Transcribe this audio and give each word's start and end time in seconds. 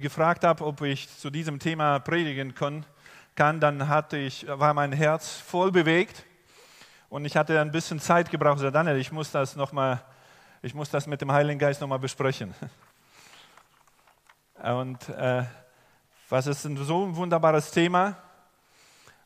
gefragt 0.00 0.44
habe, 0.44 0.64
ob 0.64 0.80
ich 0.82 1.08
zu 1.18 1.28
diesem 1.28 1.58
Thema 1.58 1.98
predigen 1.98 2.54
kann, 2.54 2.86
dann 3.58 3.88
hatte 3.88 4.16
ich, 4.16 4.46
war 4.46 4.72
mein 4.72 4.92
Herz 4.92 5.38
voll 5.38 5.72
bewegt 5.72 6.24
und 7.08 7.24
ich 7.24 7.36
hatte 7.36 7.60
ein 7.60 7.72
bisschen 7.72 7.98
Zeit 7.98 8.30
gebraucht. 8.30 8.62
Ich 8.62 8.70
Daniel, 8.70 8.96
ich 8.96 9.10
muss 9.10 9.32
das 9.32 9.56
noch 9.56 9.72
mal, 9.72 10.00
ich 10.62 10.72
muss 10.72 10.88
das 10.88 11.08
mit 11.08 11.20
dem 11.20 11.32
Heiligen 11.32 11.58
Geist 11.58 11.80
noch 11.80 11.88
mal 11.88 11.98
besprechen. 11.98 12.54
Und 14.62 15.08
äh, 15.08 15.42
was 16.28 16.46
ist 16.46 16.64
ein 16.64 16.76
so 16.76 17.04
ein 17.04 17.16
wunderbares 17.16 17.72
Thema? 17.72 18.16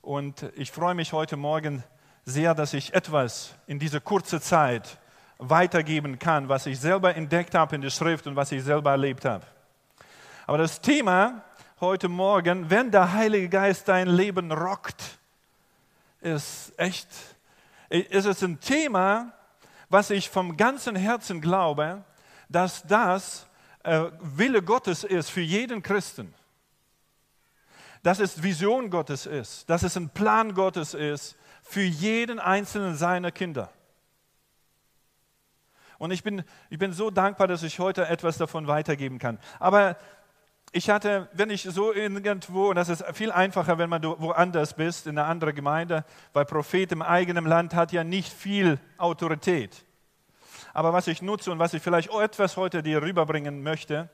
Und 0.00 0.50
ich 0.56 0.70
freue 0.70 0.94
mich 0.94 1.12
heute 1.12 1.36
Morgen 1.36 1.84
sehr, 2.24 2.54
dass 2.54 2.72
ich 2.72 2.94
etwas 2.94 3.54
in 3.66 3.78
dieser 3.78 4.00
kurzen 4.00 4.40
Zeit 4.40 4.98
weitergeben 5.36 6.18
kann, 6.18 6.48
was 6.48 6.64
ich 6.64 6.80
selber 6.80 7.14
entdeckt 7.14 7.54
habe 7.54 7.74
in 7.74 7.82
der 7.82 7.90
Schrift 7.90 8.26
und 8.26 8.36
was 8.36 8.52
ich 8.52 8.62
selber 8.62 8.92
erlebt 8.92 9.26
habe. 9.26 9.44
Aber 10.46 10.58
das 10.58 10.80
Thema 10.80 11.44
heute 11.80 12.08
Morgen, 12.08 12.68
wenn 12.68 12.90
der 12.90 13.12
Heilige 13.12 13.48
Geist 13.48 13.88
dein 13.88 14.08
Leben 14.08 14.50
rockt, 14.50 15.02
ist 16.20 16.72
echt, 16.76 17.08
ist 17.88 18.26
es 18.26 18.42
ein 18.42 18.58
Thema, 18.60 19.32
was 19.88 20.10
ich 20.10 20.30
vom 20.30 20.56
ganzen 20.56 20.96
Herzen 20.96 21.40
glaube, 21.40 22.04
dass 22.48 22.82
das 22.82 23.46
äh, 23.84 24.06
Wille 24.20 24.62
Gottes 24.62 25.04
ist 25.04 25.30
für 25.30 25.40
jeden 25.40 25.82
Christen. 25.82 26.34
Dass 28.02 28.18
es 28.18 28.42
Vision 28.42 28.90
Gottes 28.90 29.26
ist, 29.26 29.70
dass 29.70 29.84
es 29.84 29.96
ein 29.96 30.08
Plan 30.10 30.54
Gottes 30.54 30.94
ist 30.94 31.36
für 31.62 31.82
jeden 31.82 32.40
einzelnen 32.40 32.96
seiner 32.96 33.30
Kinder. 33.30 33.70
Und 35.98 36.10
ich 36.10 36.24
bin, 36.24 36.42
ich 36.68 36.78
bin 36.78 36.92
so 36.92 37.10
dankbar, 37.10 37.46
dass 37.46 37.62
ich 37.62 37.78
heute 37.78 38.08
etwas 38.08 38.36
davon 38.36 38.66
weitergeben 38.66 39.20
kann. 39.20 39.38
Aber 39.60 39.96
ich 40.72 40.88
hatte, 40.88 41.28
wenn 41.34 41.50
ich 41.50 41.62
so 41.64 41.92
irgendwo, 41.92 42.70
und 42.70 42.76
das 42.76 42.88
ist 42.88 43.04
viel 43.12 43.30
einfacher, 43.30 43.76
wenn 43.76 43.90
man 43.90 44.02
woanders 44.02 44.74
bist, 44.74 45.06
in 45.06 45.18
einer 45.18 45.28
anderen 45.28 45.54
Gemeinde, 45.54 46.04
weil 46.32 46.46
Prophet 46.46 46.90
im 46.92 47.02
eigenen 47.02 47.44
Land 47.44 47.74
hat 47.74 47.92
ja 47.92 48.04
nicht 48.04 48.32
viel 48.32 48.80
Autorität. 48.96 49.84
Aber 50.72 50.94
was 50.94 51.06
ich 51.08 51.20
nutze 51.20 51.52
und 51.52 51.58
was 51.58 51.74
ich 51.74 51.82
vielleicht 51.82 52.10
etwas 52.10 52.56
heute 52.56 52.82
dir 52.82 53.02
rüberbringen 53.02 53.62
möchte, 53.62 54.08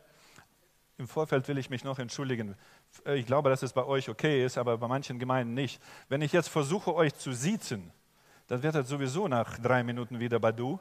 im 0.98 1.06
Vorfeld 1.06 1.46
will 1.46 1.58
ich 1.58 1.70
mich 1.70 1.84
noch 1.84 2.00
entschuldigen. 2.00 2.56
Ich 3.04 3.26
glaube, 3.26 3.50
dass 3.50 3.62
es 3.62 3.72
bei 3.72 3.84
euch 3.84 4.08
okay 4.08 4.44
ist, 4.44 4.58
aber 4.58 4.76
bei 4.78 4.88
manchen 4.88 5.20
Gemeinden 5.20 5.54
nicht. 5.54 5.80
Wenn 6.08 6.22
ich 6.22 6.32
jetzt 6.32 6.48
versuche, 6.48 6.92
euch 6.92 7.14
zu 7.14 7.32
siezen, 7.32 7.92
dann 8.48 8.64
wird 8.64 8.74
das 8.74 8.88
sowieso 8.88 9.28
nach 9.28 9.58
drei 9.60 9.84
Minuten 9.84 10.18
wieder 10.18 10.40
bei 10.40 10.50
du. 10.50 10.80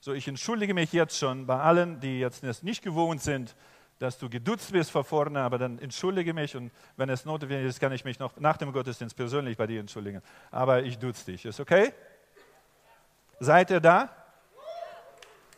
So, 0.00 0.12
ich 0.12 0.28
entschuldige 0.28 0.74
mich 0.74 0.92
jetzt 0.92 1.16
schon 1.16 1.46
bei 1.46 1.58
allen, 1.58 2.00
die 2.00 2.20
jetzt 2.20 2.42
nicht 2.62 2.82
gewohnt 2.82 3.22
sind, 3.22 3.56
dass 3.98 4.18
du 4.18 4.28
geduzt 4.28 4.72
wirst 4.72 4.90
vor 4.90 5.04
vorne, 5.04 5.40
aber 5.40 5.58
dann 5.58 5.78
entschuldige 5.78 6.34
mich 6.34 6.54
und 6.54 6.70
wenn 6.96 7.08
es 7.08 7.24
notwendig 7.24 7.66
ist, 7.66 7.80
kann 7.80 7.92
ich 7.92 8.04
mich 8.04 8.18
noch 8.18 8.36
nach 8.36 8.56
dem 8.56 8.72
Gottesdienst 8.72 9.16
persönlich 9.16 9.56
bei 9.56 9.66
dir 9.66 9.80
entschuldigen. 9.80 10.22
Aber 10.50 10.82
ich 10.82 10.98
duz 10.98 11.24
dich. 11.24 11.44
Ist 11.46 11.60
okay? 11.60 11.92
Seid 13.40 13.70
ihr 13.70 13.80
da? 13.80 14.10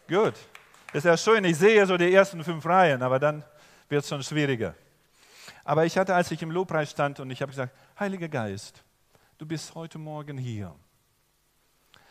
Gut. 0.08 0.34
Ist 0.92 1.04
ja 1.04 1.16
schön, 1.16 1.44
ich 1.44 1.58
sehe 1.58 1.84
so 1.86 1.96
die 1.96 2.12
ersten 2.12 2.42
fünf 2.42 2.64
Reihen, 2.64 3.02
aber 3.02 3.18
dann 3.18 3.44
wird 3.88 4.02
es 4.04 4.08
schon 4.08 4.22
schwieriger. 4.22 4.74
Aber 5.64 5.84
ich 5.84 5.98
hatte, 5.98 6.14
als 6.14 6.30
ich 6.30 6.40
im 6.42 6.50
Lobpreis 6.50 6.90
stand 6.90 7.20
und 7.20 7.30
ich 7.30 7.42
habe 7.42 7.50
gesagt, 7.50 7.74
Heiliger 7.98 8.28
Geist, 8.28 8.82
du 9.36 9.44
bist 9.44 9.74
heute 9.74 9.98
Morgen 9.98 10.38
hier. 10.38 10.74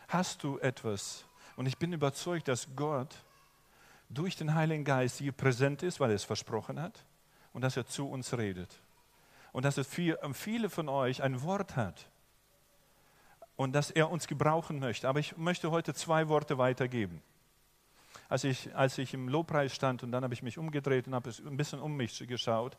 Hast 0.09 0.43
du 0.43 0.59
etwas? 0.59 1.25
Und 1.55 1.65
ich 1.65 1.77
bin 1.77 1.91
überzeugt, 1.91 2.47
dass 2.49 2.67
Gott 2.75 3.15
durch 4.09 4.35
den 4.35 4.53
Heiligen 4.53 4.83
Geist 4.83 5.17
hier 5.17 5.31
präsent 5.31 5.83
ist, 5.83 5.99
weil 5.99 6.11
er 6.11 6.15
es 6.15 6.23
versprochen 6.23 6.81
hat 6.81 7.03
und 7.53 7.61
dass 7.61 7.77
er 7.77 7.85
zu 7.85 8.09
uns 8.09 8.37
redet. 8.37 8.81
Und 9.51 9.65
dass 9.65 9.77
er 9.77 9.85
für 9.85 10.19
viele 10.33 10.69
von 10.69 10.89
euch 10.89 11.23
ein 11.23 11.41
Wort 11.41 11.75
hat 11.75 12.09
und 13.55 13.73
dass 13.73 13.91
er 13.91 14.09
uns 14.09 14.27
gebrauchen 14.27 14.79
möchte. 14.79 15.09
Aber 15.09 15.19
ich 15.19 15.35
möchte 15.37 15.71
heute 15.71 15.93
zwei 15.93 16.29
Worte 16.29 16.57
weitergeben. 16.57 17.21
Als 18.29 18.43
ich, 18.43 18.75
als 18.75 18.97
ich 18.97 19.13
im 19.13 19.29
Lobpreis 19.29 19.73
stand 19.73 20.03
und 20.03 20.11
dann 20.11 20.23
habe 20.23 20.33
ich 20.33 20.43
mich 20.43 20.57
umgedreht 20.57 21.07
und 21.07 21.15
habe 21.15 21.31
ein 21.45 21.57
bisschen 21.57 21.79
um 21.79 21.95
mich 21.95 22.25
geschaut. 22.27 22.77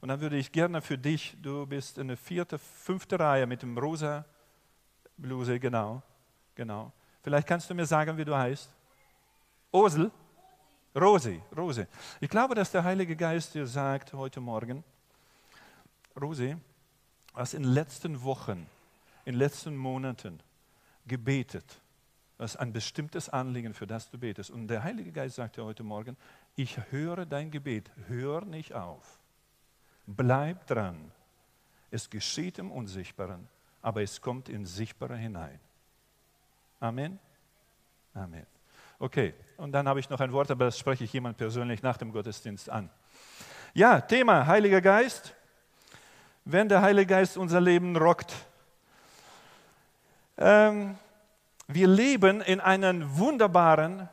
Und 0.00 0.08
dann 0.08 0.20
würde 0.20 0.36
ich 0.36 0.52
gerne 0.52 0.80
für 0.80 0.96
dich, 0.96 1.36
du 1.42 1.66
bist 1.66 1.98
in 1.98 2.08
der 2.08 2.16
vierten, 2.16 2.58
fünften 2.58 3.20
Reihe 3.20 3.46
mit 3.46 3.62
dem 3.62 3.76
rosa 3.76 4.24
Bluse, 5.16 5.58
genau, 5.58 6.02
genau. 6.54 6.92
Vielleicht 7.22 7.46
kannst 7.46 7.68
du 7.70 7.74
mir 7.74 7.86
sagen, 7.86 8.16
wie 8.16 8.24
du 8.24 8.36
heißt. 8.36 8.70
Osel? 9.72 10.10
Rosi, 10.96 11.42
Rosi. 11.54 11.86
Ich 12.20 12.30
glaube, 12.30 12.54
dass 12.54 12.70
der 12.70 12.82
Heilige 12.82 13.16
Geist 13.16 13.54
dir 13.54 13.66
sagt 13.66 14.14
heute 14.14 14.40
Morgen, 14.40 14.82
Rosi, 16.18 16.56
was 17.34 17.52
in 17.52 17.64
den 17.64 17.72
letzten 17.72 18.22
Wochen, 18.22 18.66
in 19.26 19.34
den 19.34 19.38
letzten 19.38 19.76
Monaten 19.76 20.40
gebetet, 21.06 21.82
was 22.38 22.56
ein 22.56 22.72
bestimmtes 22.72 23.28
Anliegen, 23.28 23.74
für 23.74 23.86
das 23.86 24.10
du 24.10 24.16
betest. 24.16 24.50
Und 24.50 24.68
der 24.68 24.82
Heilige 24.82 25.12
Geist 25.12 25.36
sagt 25.36 25.58
dir 25.58 25.64
heute 25.64 25.82
Morgen, 25.82 26.16
ich 26.54 26.78
höre 26.90 27.26
dein 27.26 27.50
Gebet, 27.50 27.90
hör 28.08 28.46
nicht 28.46 28.72
auf. 28.72 29.18
Bleib 30.06 30.66
dran. 30.66 31.12
Es 31.90 32.08
geschieht 32.08 32.58
im 32.58 32.72
Unsichtbaren, 32.72 33.48
aber 33.82 34.02
es 34.02 34.22
kommt 34.22 34.48
in 34.48 34.64
Sichtbare 34.64 35.16
hinein. 35.16 35.60
Amen. 36.80 37.18
Amen. 38.14 38.55
Okay, 38.98 39.34
und 39.58 39.72
dann 39.72 39.88
habe 39.88 40.00
ich 40.00 40.08
noch 40.08 40.20
ein 40.20 40.32
Wort, 40.32 40.50
aber 40.50 40.66
das 40.66 40.78
spreche 40.78 41.04
ich 41.04 41.12
jemand 41.12 41.36
persönlich 41.36 41.82
nach 41.82 41.98
dem 41.98 42.12
Gottesdienst 42.12 42.70
an. 42.70 42.90
Ja, 43.74 44.00
Thema 44.00 44.46
Heiliger 44.46 44.80
Geist. 44.80 45.34
Wenn 46.44 46.68
der 46.68 46.80
Heilige 46.80 47.08
Geist 47.08 47.36
unser 47.36 47.60
Leben 47.60 47.96
rockt. 47.96 48.32
Ähm, 50.38 50.96
wir 51.66 51.88
leben 51.88 52.40
in 52.40 52.60
einem 52.60 53.18
wunderbaren, 53.18 54.08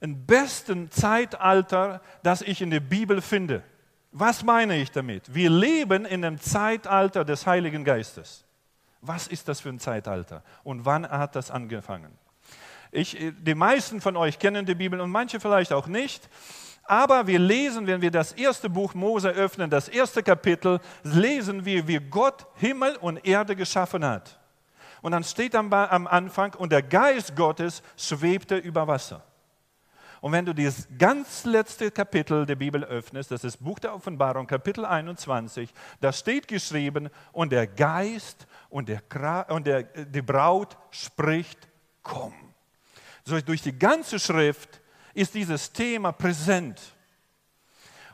im 0.00 0.26
besten 0.26 0.90
Zeitalter, 0.90 2.02
das 2.22 2.42
ich 2.42 2.60
in 2.60 2.70
der 2.70 2.80
Bibel 2.80 3.22
finde. 3.22 3.62
Was 4.12 4.42
meine 4.42 4.76
ich 4.76 4.90
damit? 4.90 5.34
Wir 5.34 5.50
leben 5.50 6.04
in 6.04 6.24
einem 6.24 6.40
Zeitalter 6.40 7.24
des 7.24 7.46
Heiligen 7.46 7.84
Geistes. 7.84 8.44
Was 9.00 9.28
ist 9.28 9.48
das 9.48 9.60
für 9.60 9.68
ein 9.68 9.78
Zeitalter? 9.78 10.42
Und 10.64 10.84
wann 10.84 11.08
hat 11.08 11.36
das 11.36 11.50
angefangen? 11.50 12.18
Ich, 12.96 13.16
die 13.38 13.54
meisten 13.54 14.00
von 14.00 14.16
euch 14.16 14.38
kennen 14.38 14.64
die 14.64 14.74
Bibel 14.74 15.00
und 15.00 15.10
manche 15.10 15.38
vielleicht 15.38 15.72
auch 15.72 15.86
nicht. 15.86 16.28
Aber 16.84 17.26
wir 17.26 17.38
lesen, 17.38 17.86
wenn 17.86 18.00
wir 18.00 18.10
das 18.10 18.32
erste 18.32 18.70
Buch 18.70 18.94
Mose 18.94 19.28
öffnen, 19.30 19.68
das 19.68 19.88
erste 19.88 20.22
Kapitel, 20.22 20.80
lesen 21.02 21.64
wir, 21.64 21.86
wie 21.86 21.98
Gott 21.98 22.46
Himmel 22.54 22.96
und 22.96 23.26
Erde 23.26 23.54
geschaffen 23.54 24.04
hat. 24.04 24.38
Und 25.02 25.12
dann 25.12 25.24
steht 25.24 25.54
am, 25.54 25.72
Anfang, 25.72 26.54
und 26.54 26.72
der 26.72 26.82
Geist 26.82 27.36
Gottes 27.36 27.82
schwebte 27.96 28.56
über 28.56 28.86
Wasser. 28.86 29.22
Und 30.22 30.32
wenn 30.32 30.46
du 30.46 30.54
das 30.54 30.88
ganz 30.96 31.44
letzte 31.44 31.90
Kapitel 31.90 32.46
der 32.46 32.56
Bibel 32.56 32.82
öffnest, 32.82 33.30
das 33.30 33.44
ist 33.44 33.62
Buch 33.62 33.78
der 33.78 33.94
Offenbarung, 33.94 34.46
Kapitel 34.46 34.86
21, 34.86 35.72
da 36.00 36.12
steht 36.12 36.48
geschrieben, 36.48 37.10
und 37.32 37.52
der 37.52 37.66
Geist 37.66 38.46
und, 38.70 38.88
der, 38.88 39.02
und 39.50 39.66
der, 39.66 39.82
die 39.82 40.22
Braut 40.22 40.78
spricht, 40.90 41.68
komm. 42.02 42.32
Durch 43.26 43.62
die 43.62 43.76
ganze 43.76 44.18
Schrift 44.18 44.80
ist 45.14 45.34
dieses 45.34 45.72
Thema 45.72 46.12
präsent. 46.12 46.80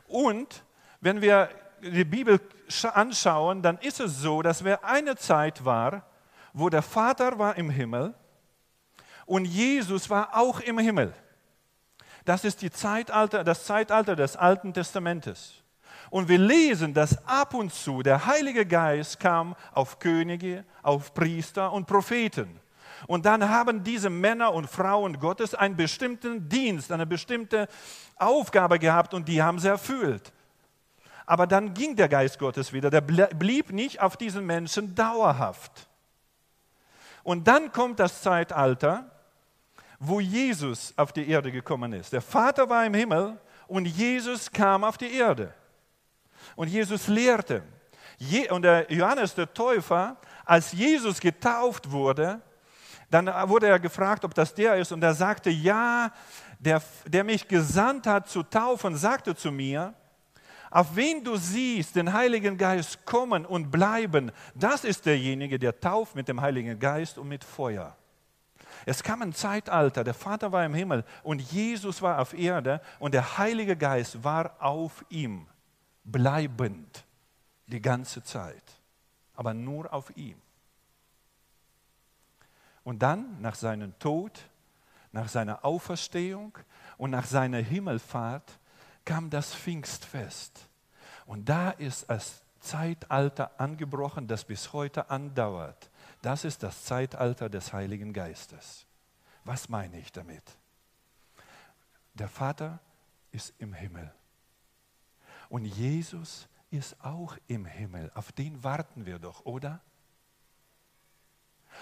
Und 0.07 0.63
wenn 1.01 1.21
wir 1.21 1.49
die 1.81 2.05
Bibel 2.05 2.39
anschauen, 2.93 3.61
dann 3.61 3.77
ist 3.79 3.99
es 3.99 4.19
so, 4.19 4.41
dass 4.41 4.63
wir 4.63 4.83
eine 4.83 5.15
Zeit 5.15 5.63
war, 5.63 6.07
wo 6.53 6.69
der 6.69 6.81
Vater 6.81 7.37
war 7.37 7.57
im 7.57 7.69
Himmel 7.69 8.13
und 9.25 9.45
Jesus 9.45 10.09
war 10.09 10.35
auch 10.35 10.59
im 10.59 10.79
Himmel. 10.79 11.13
Das 12.25 12.43
ist 12.45 12.61
die 12.61 12.71
Zeitalter, 12.71 13.43
das 13.43 13.65
Zeitalter 13.65 14.15
des 14.15 14.35
Alten 14.35 14.73
Testamentes. 14.73 15.55
Und 16.09 16.29
wir 16.29 16.37
lesen, 16.37 16.93
dass 16.93 17.25
ab 17.27 17.53
und 17.53 17.73
zu 17.73 18.01
der 18.01 18.25
Heilige 18.25 18.65
Geist 18.65 19.19
kam 19.19 19.55
auf 19.73 19.99
Könige, 19.99 20.63
auf 20.81 21.13
Priester 21.13 21.71
und 21.71 21.85
Propheten. 21.85 22.59
Und 23.07 23.25
dann 23.25 23.49
haben 23.49 23.83
diese 23.83 24.09
Männer 24.09 24.53
und 24.53 24.69
Frauen 24.69 25.19
Gottes 25.19 25.55
einen 25.55 25.75
bestimmten 25.75 26.47
Dienst, 26.47 26.91
eine 26.91 27.05
bestimmte 27.05 27.67
Aufgabe 28.15 28.79
gehabt 28.79 29.13
und 29.13 29.27
die 29.27 29.41
haben 29.41 29.59
sie 29.59 29.67
erfüllt. 29.67 30.31
Aber 31.25 31.47
dann 31.47 31.73
ging 31.73 31.95
der 31.95 32.09
Geist 32.09 32.39
Gottes 32.39 32.73
wieder, 32.73 32.89
der 32.89 33.01
blieb 33.01 33.71
nicht 33.71 34.01
auf 34.01 34.17
diesen 34.17 34.45
Menschen 34.45 34.93
dauerhaft. 34.93 35.87
Und 37.23 37.47
dann 37.47 37.71
kommt 37.71 37.99
das 37.99 38.21
Zeitalter, 38.21 39.09
wo 39.99 40.19
Jesus 40.19 40.93
auf 40.97 41.13
die 41.13 41.29
Erde 41.29 41.51
gekommen 41.51 41.93
ist. 41.93 42.11
Der 42.11 42.21
Vater 42.21 42.69
war 42.69 42.85
im 42.85 42.93
Himmel 42.93 43.39
und 43.67 43.85
Jesus 43.85 44.51
kam 44.51 44.83
auf 44.83 44.97
die 44.97 45.13
Erde. 45.13 45.53
Und 46.55 46.67
Jesus 46.67 47.07
lehrte. 47.07 47.63
Und 48.49 48.63
der 48.63 48.91
Johannes 48.91 49.33
der 49.33 49.53
Täufer, 49.53 50.17
als 50.45 50.73
Jesus 50.73 51.19
getauft 51.21 51.89
wurde, 51.89 52.41
dann 53.13 53.27
wurde 53.47 53.67
er 53.67 53.79
gefragt, 53.79 54.25
ob 54.25 54.33
das 54.33 54.55
der 54.55 54.77
ist, 54.77 54.91
und 54.91 55.03
er 55.03 55.13
sagte, 55.13 55.49
ja, 55.49 56.11
der, 56.57 56.81
der 57.05 57.23
mich 57.23 57.47
gesandt 57.47 58.07
hat 58.07 58.27
zu 58.27 58.41
taufen, 58.43 58.95
sagte 58.95 59.35
zu 59.35 59.51
mir, 59.51 59.93
Auf 60.71 60.95
wen 60.95 61.23
du 61.23 61.35
siehst, 61.35 61.95
den 61.95 62.11
Heiligen 62.11 62.57
Geist 62.57 63.05
kommen 63.05 63.45
und 63.45 63.69
bleiben, 63.69 64.31
das 64.55 64.83
ist 64.83 65.05
derjenige, 65.05 65.59
der 65.59 65.79
tauft 65.79 66.15
mit 66.15 66.27
dem 66.27 66.41
Heiligen 66.41 66.79
Geist 66.79 67.19
und 67.19 67.27
mit 67.27 67.43
Feuer. 67.43 67.95
Es 68.87 69.03
kam 69.03 69.21
ein 69.21 69.33
Zeitalter, 69.33 70.03
der 70.03 70.15
Vater 70.15 70.51
war 70.51 70.65
im 70.65 70.73
Himmel 70.73 71.05
und 71.21 71.39
Jesus 71.39 72.01
war 72.01 72.19
auf 72.19 72.33
Erde 72.33 72.81
und 72.97 73.13
der 73.13 73.37
Heilige 73.37 73.77
Geist 73.77 74.23
war 74.23 74.55
auf 74.59 75.05
ihm, 75.09 75.45
bleibend 76.03 77.05
die 77.67 77.81
ganze 77.81 78.23
Zeit, 78.23 78.63
aber 79.35 79.53
nur 79.53 79.93
auf 79.93 80.11
ihm. 80.17 80.42
Und 82.83 82.99
dann, 82.99 83.39
nach 83.41 83.55
seinem 83.55 83.97
Tod, 83.99 84.39
nach 85.11 85.29
seiner 85.29 85.63
Auferstehung 85.63 86.57
und 86.97 87.11
nach 87.11 87.25
seiner 87.25 87.59
Himmelfahrt, 87.59 88.59
kam 89.05 89.29
das 89.29 89.53
Pfingstfest. 89.53 90.67
Und 91.25 91.47
da 91.47 91.71
ist 91.71 92.09
das 92.09 92.43
Zeitalter 92.59 93.59
angebrochen, 93.59 94.27
das 94.27 94.45
bis 94.45 94.73
heute 94.73 95.09
andauert. 95.09 95.89
Das 96.21 96.45
ist 96.45 96.63
das 96.63 96.85
Zeitalter 96.85 97.49
des 97.49 97.73
Heiligen 97.73 98.13
Geistes. 98.13 98.85
Was 99.43 99.67
meine 99.69 99.99
ich 99.99 100.11
damit? 100.11 100.43
Der 102.13 102.29
Vater 102.29 102.79
ist 103.31 103.53
im 103.59 103.73
Himmel. 103.73 104.13
Und 105.49 105.65
Jesus 105.65 106.47
ist 106.71 106.95
auch 107.03 107.37
im 107.47 107.65
Himmel. 107.65 108.11
Auf 108.15 108.31
den 108.31 108.63
warten 108.63 109.05
wir 109.05 109.19
doch, 109.19 109.45
oder? 109.45 109.81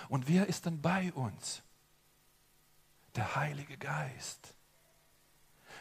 Und 0.10 0.28
wer 0.28 0.48
ist 0.48 0.66
dann 0.66 0.82
bei 0.82 1.12
uns? 1.14 1.62
Der 3.16 3.36
Heilige 3.36 3.78
Geist. 3.78 4.56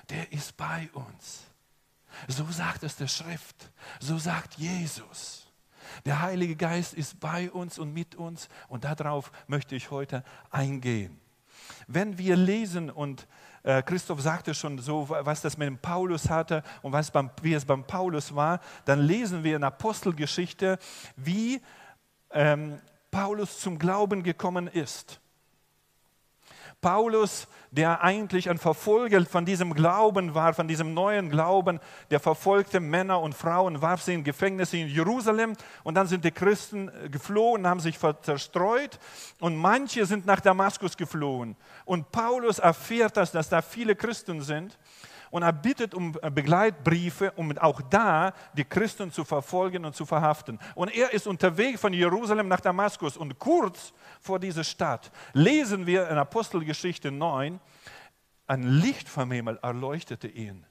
Der 0.08 0.32
ist 0.32 0.56
bei 0.56 0.88
uns. 0.93 1.44
So 2.28 2.44
sagt 2.50 2.82
es 2.82 2.96
der 2.96 3.08
Schrift. 3.08 3.70
So 4.00 4.19
sagt 4.19 4.55
Jesus. 4.55 5.46
Der 6.05 6.22
Heilige 6.22 6.56
Geist 6.56 6.94
ist 6.94 7.20
bei 7.20 7.50
uns 7.50 7.78
und 7.78 7.93
mit 7.93 8.14
uns 8.14 8.49
und 8.69 8.84
darauf 8.84 9.32
möchte 9.46 9.75
ich 9.75 9.90
heute 9.90 10.25
eingehen. 10.50 11.20
Wenn 11.87 12.19
wir 12.19 12.37
lesen 12.37 12.90
und 12.90 13.26
äh, 13.62 13.82
Christoph 13.82 14.20
sagte 14.20 14.55
schon 14.55 14.78
so, 14.78 15.08
was 15.08 15.43
das 15.43 15.56
mit 15.56 15.67
dem 15.67 15.78
Paulus 15.78 16.31
hatte 16.31 16.62
und 16.82 16.93
was 16.93 17.11
beim, 17.11 17.31
wie 17.43 17.55
es 17.55 17.64
beim 17.64 17.84
Paulus 17.84 18.34
war, 18.34 18.61
dann 18.84 19.00
lesen 19.00 19.44
wir 19.44 19.56
in 19.56 19.64
Apostelgeschichte, 19.64 20.78
wie 21.17 21.61
ähm, 22.31 22.81
Paulus 23.10 23.58
zum 23.60 23.78
Glauben 23.78 24.22
gekommen 24.22 24.68
ist. 24.68 25.20
Paulus, 26.80 27.46
der 27.70 28.02
eigentlich 28.02 28.48
ein 28.48 28.56
Verfolger 28.56 29.24
von 29.26 29.44
diesem 29.44 29.74
Glauben 29.74 30.34
war, 30.34 30.54
von 30.54 30.66
diesem 30.66 30.94
neuen 30.94 31.28
Glauben, 31.28 31.78
der 32.10 32.20
verfolgte 32.20 32.80
Männer 32.80 33.20
und 33.20 33.34
Frauen, 33.34 33.82
warf 33.82 34.02
sie 34.02 34.14
in 34.14 34.24
Gefängnisse 34.24 34.78
in 34.78 34.88
Jerusalem 34.88 35.52
und 35.84 35.94
dann 35.94 36.06
sind 36.06 36.24
die 36.24 36.30
Christen 36.30 36.90
geflohen, 37.10 37.66
haben 37.66 37.80
sich 37.80 37.98
zerstreut 38.22 38.98
und 39.40 39.56
manche 39.56 40.06
sind 40.06 40.24
nach 40.24 40.40
Damaskus 40.40 40.96
geflohen. 40.96 41.54
Und 41.84 42.10
Paulus 42.12 42.58
erfährt 42.58 43.16
das, 43.16 43.30
dass 43.30 43.50
da 43.50 43.60
viele 43.60 43.94
Christen 43.94 44.40
sind 44.40 44.78
und 45.31 45.43
er 45.43 45.53
bittet 45.53 45.94
um 45.94 46.17
äh, 46.23 46.31
Begleitbriefe, 46.31 47.32
um 47.32 47.56
auch 47.59 47.81
da 47.82 48.32
die 48.55 48.65
Christen 48.65 49.12
zu 49.12 49.25
verfolgen 49.25 49.85
und 49.85 49.94
zu 49.94 50.05
verhaften. 50.05 50.59
Und 50.75 50.94
er 50.94 51.12
ist 51.12 51.27
unterwegs 51.27 51.81
von 51.81 51.93
Jerusalem 51.93 52.49
nach 52.49 52.61
Damaskus 52.61 53.17
und 53.17 53.38
kurz 53.38 53.93
vor 54.21 54.38
dieser 54.38 54.65
Stadt 54.65 55.11
lesen 55.32 55.87
wir 55.87 56.09
in 56.09 56.19
Apostelgeschichte 56.19 57.11
9, 57.11 57.61
ein 58.47 58.62
Licht 58.65 59.09
vom 59.09 59.31
Himmel 59.31 59.59
erleuchtete 59.62 60.27
ihn. 60.27 60.67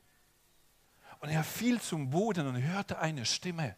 Und 1.20 1.30
er 1.30 1.44
fiel 1.44 1.80
zum 1.80 2.10
Boden 2.10 2.48
und 2.48 2.62
hörte 2.62 3.00
eine 3.00 3.26
Stimme, 3.26 3.76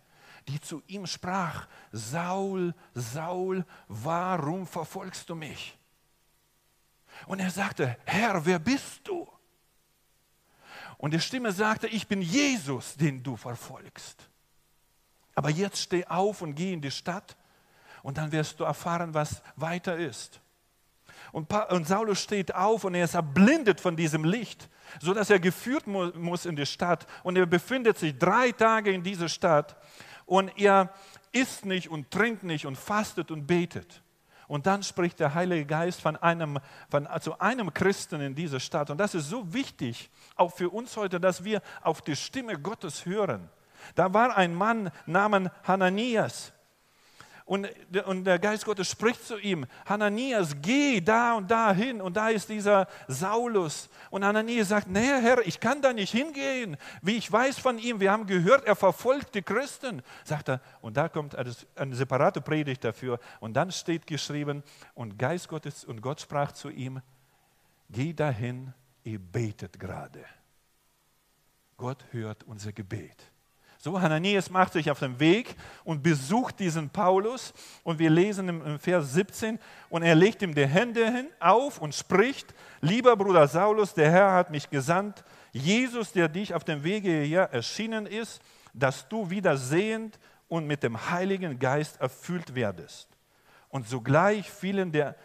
die 0.47 0.59
zu 0.59 0.81
ihm 0.87 1.05
sprach, 1.05 1.67
Saul, 1.91 2.73
Saul, 2.95 3.65
warum 3.87 4.65
verfolgst 4.65 5.29
du 5.29 5.35
mich? 5.35 5.77
Und 7.27 7.39
er 7.39 7.51
sagte, 7.51 7.97
Herr, 8.05 8.43
wer 8.45 8.57
bist 8.57 9.07
du? 9.07 9.30
Und 11.01 11.15
die 11.15 11.19
Stimme 11.19 11.51
sagte, 11.51 11.87
ich 11.87 12.07
bin 12.07 12.21
Jesus, 12.21 12.95
den 12.95 13.23
du 13.23 13.35
verfolgst. 13.35 14.29
Aber 15.33 15.49
jetzt 15.49 15.79
steh 15.79 16.05
auf 16.05 16.43
und 16.43 16.53
geh 16.53 16.73
in 16.73 16.79
die 16.79 16.91
Stadt 16.91 17.35
und 18.03 18.19
dann 18.19 18.31
wirst 18.31 18.59
du 18.59 18.65
erfahren, 18.65 19.11
was 19.15 19.41
weiter 19.55 19.97
ist. 19.97 20.39
Und, 21.31 21.51
Saulus 21.87 22.21
steht 22.21 22.53
auf 22.53 22.83
und 22.83 22.93
er 22.93 23.05
ist 23.05 23.15
erblindet 23.15 23.81
von 23.81 23.95
diesem 23.95 24.25
Licht, 24.25 24.69
sodass 24.99 25.31
er 25.31 25.39
geführt 25.39 25.87
mu 25.87 26.11
muss 26.13 26.45
in 26.45 26.55
die 26.55 26.67
Stadt. 26.67 27.07
Und 27.23 27.35
er 27.35 27.47
befindet 27.47 27.97
sich 27.97 28.15
drei 28.19 28.51
Tage 28.51 28.91
in 28.91 29.01
dieser 29.01 29.27
Stadt 29.27 29.75
und 30.27 30.55
er 30.55 30.93
isst 31.31 31.65
nicht 31.65 31.89
und 31.89 32.11
trinkt 32.11 32.43
nicht 32.43 32.67
und 32.67 32.77
fastet 32.77 33.31
und 33.31 33.47
betet. 33.47 34.03
Und 34.47 34.67
dann 34.67 34.83
spricht 34.83 35.19
der 35.19 35.33
Heilige 35.33 35.65
Geist 35.65 35.99
von 35.99 36.15
einem, 36.15 36.59
von 36.91 37.07
also 37.07 37.39
einem 37.39 37.73
Christen 37.73 38.21
in 38.21 38.35
dieser 38.35 38.59
Stadt. 38.59 38.91
Und 38.91 38.99
das 38.99 39.15
ist 39.15 39.29
so 39.29 39.51
wichtig, 39.51 40.11
auch 40.41 40.53
für 40.53 40.69
uns 40.69 40.97
heute, 40.97 41.19
dass 41.19 41.43
wir 41.43 41.61
auf 41.81 42.01
die 42.01 42.15
Stimme 42.15 42.59
Gottes 42.59 43.05
hören. 43.05 43.49
Da 43.95 44.13
war 44.13 44.35
ein 44.35 44.53
Mann 44.53 44.91
namens 45.05 45.49
Hananias. 45.63 46.51
Und, 47.45 47.67
der 48.25 48.39
Geist 48.39 48.63
Gottes 48.63 48.89
spricht 48.89 49.25
zu 49.25 49.37
ihm, 49.37 49.65
Hananias, 49.85 50.55
geh 50.61 51.01
da 51.01 51.33
und 51.33 51.51
da 51.51 51.73
hin. 51.73 51.99
Und 51.99 52.15
da 52.15 52.29
ist 52.29 52.47
dieser 52.47 52.87
Saulus. 53.09 53.89
Und 54.09 54.23
Hananias 54.23 54.69
sagt, 54.69 54.87
nee, 54.87 55.19
Herr, 55.21 55.45
ich 55.45 55.59
kann 55.59 55.81
da 55.81 55.91
nicht 55.91 56.11
hingehen. 56.11 56.77
Wie 57.01 57.17
ich 57.17 57.29
weiß 57.29 57.59
von 57.59 57.77
ihm, 57.77 57.99
wir 57.99 58.09
haben 58.09 58.25
gehört, 58.25 58.65
er 58.65 58.77
verfolgt 58.77 59.35
die 59.35 59.41
Christen. 59.41 60.01
Sagt 60.23 60.47
er, 60.47 60.61
und 60.79 60.95
da 60.95 61.09
kommt 61.09 61.35
eine 61.35 61.95
separate 61.95 62.39
Predigt 62.39 62.85
dafür. 62.85 63.19
Und 63.41 63.53
dann 63.55 63.71
steht 63.71 64.07
geschrieben, 64.07 64.63
und 64.93 65.19
Geist 65.19 65.49
Gottes 65.49 65.83
und 65.83 66.01
Gott 66.01 66.21
sprach 66.21 66.53
zu 66.53 66.69
ihm, 66.69 67.01
geh 67.89 68.13
dahin, 68.13 68.73
ihr 69.03 69.19
betet 69.19 69.79
gerade. 69.79 70.23
Gott 71.77 72.05
hört 72.11 72.43
unser 72.43 72.71
Gebet. 72.71 73.31
So, 73.83 73.99
Hananias 73.99 74.51
macht 74.51 74.73
sich 74.73 74.91
auf 74.91 74.99
den 74.99 75.19
Weg 75.19 75.55
und 75.83 76.03
besucht 76.03 76.59
diesen 76.59 76.91
Paulus. 76.91 77.51
Und 77.83 77.97
wir 77.97 78.11
lesen 78.11 78.47
im 78.47 78.77
Vers 78.77 79.13
17, 79.13 79.57
und 79.89 80.03
er 80.03 80.13
legt 80.13 80.43
ihm 80.43 80.53
die 80.53 80.67
Hände 80.67 81.11
hin, 81.11 81.27
auf 81.39 81.79
und 81.79 81.95
spricht, 81.95 82.53
lieber 82.81 83.17
Bruder 83.17 83.47
Saulus, 83.47 83.95
der 83.95 84.11
Herr 84.11 84.33
hat 84.33 84.51
mich 84.51 84.69
gesandt, 84.69 85.23
Jesus, 85.51 86.11
der 86.11 86.27
dich 86.27 86.53
auf 86.53 86.63
dem 86.63 86.83
Wege 86.83 87.09
hierher 87.09 87.51
erschienen 87.51 88.05
ist, 88.05 88.39
dass 88.71 89.09
du 89.09 89.31
wieder 89.31 89.57
sehend 89.57 90.19
und 90.47 90.67
mit 90.67 90.83
dem 90.83 91.09
Heiligen 91.09 91.57
Geist 91.57 91.99
erfüllt 91.99 92.53
werdest. 92.53 93.09
Und 93.69 93.87
sogleich 93.89 94.51
fielen, 94.51 94.91
der, 94.91 95.15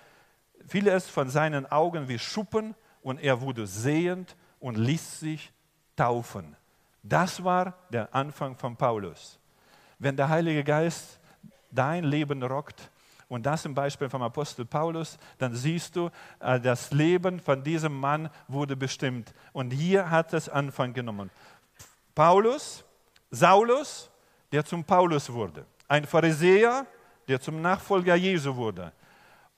fiel 0.67 0.89
es 0.89 1.11
von 1.11 1.29
seinen 1.29 1.67
Augen 1.67 2.09
wie 2.09 2.19
Schuppen 2.19 2.75
und 3.07 3.21
er 3.21 3.41
wurde 3.41 3.69
sehend 3.69 4.35
und 4.59 4.77
ließ 4.77 5.21
sich 5.21 5.53
taufen. 5.95 6.57
Das 7.05 7.45
war 7.45 7.75
der 7.89 8.13
Anfang 8.13 8.57
von 8.57 8.75
Paulus. 8.75 9.39
Wenn 10.01 10.17
der 10.17 10.29
Heilige 10.29 10.65
Geist 10.65 11.21
dein 11.71 12.03
Leben 12.03 12.43
rockt, 12.43 12.91
und 13.29 13.47
das 13.47 13.65
im 13.65 13.75
Beispiel 13.75 14.09
vom 14.09 14.23
Apostel 14.23 14.65
Paulus, 14.65 15.19
dann 15.39 15.55
siehst 15.55 15.95
du, 15.95 16.11
äh, 16.41 16.59
das 16.59 16.91
Leben 16.91 17.39
von 17.39 17.63
diesem 17.63 17.97
Mann 17.97 18.29
wurde 18.49 18.75
bestimmt. 18.75 19.33
Und 19.53 19.71
hier 19.71 20.11
hat 20.11 20.33
es 20.33 20.49
Anfang 20.49 20.93
genommen. 20.93 21.31
Paulus, 22.13 22.85
Saulus, 23.31 24.11
der 24.51 24.65
zum 24.65 24.83
Paulus 24.83 25.33
wurde. 25.33 25.65
Ein 25.87 26.07
Pharisäer, 26.07 26.87
der 27.29 27.41
zum 27.41 27.61
Nachfolger 27.63 28.17
Jesu 28.17 28.55
wurde. 28.57 28.93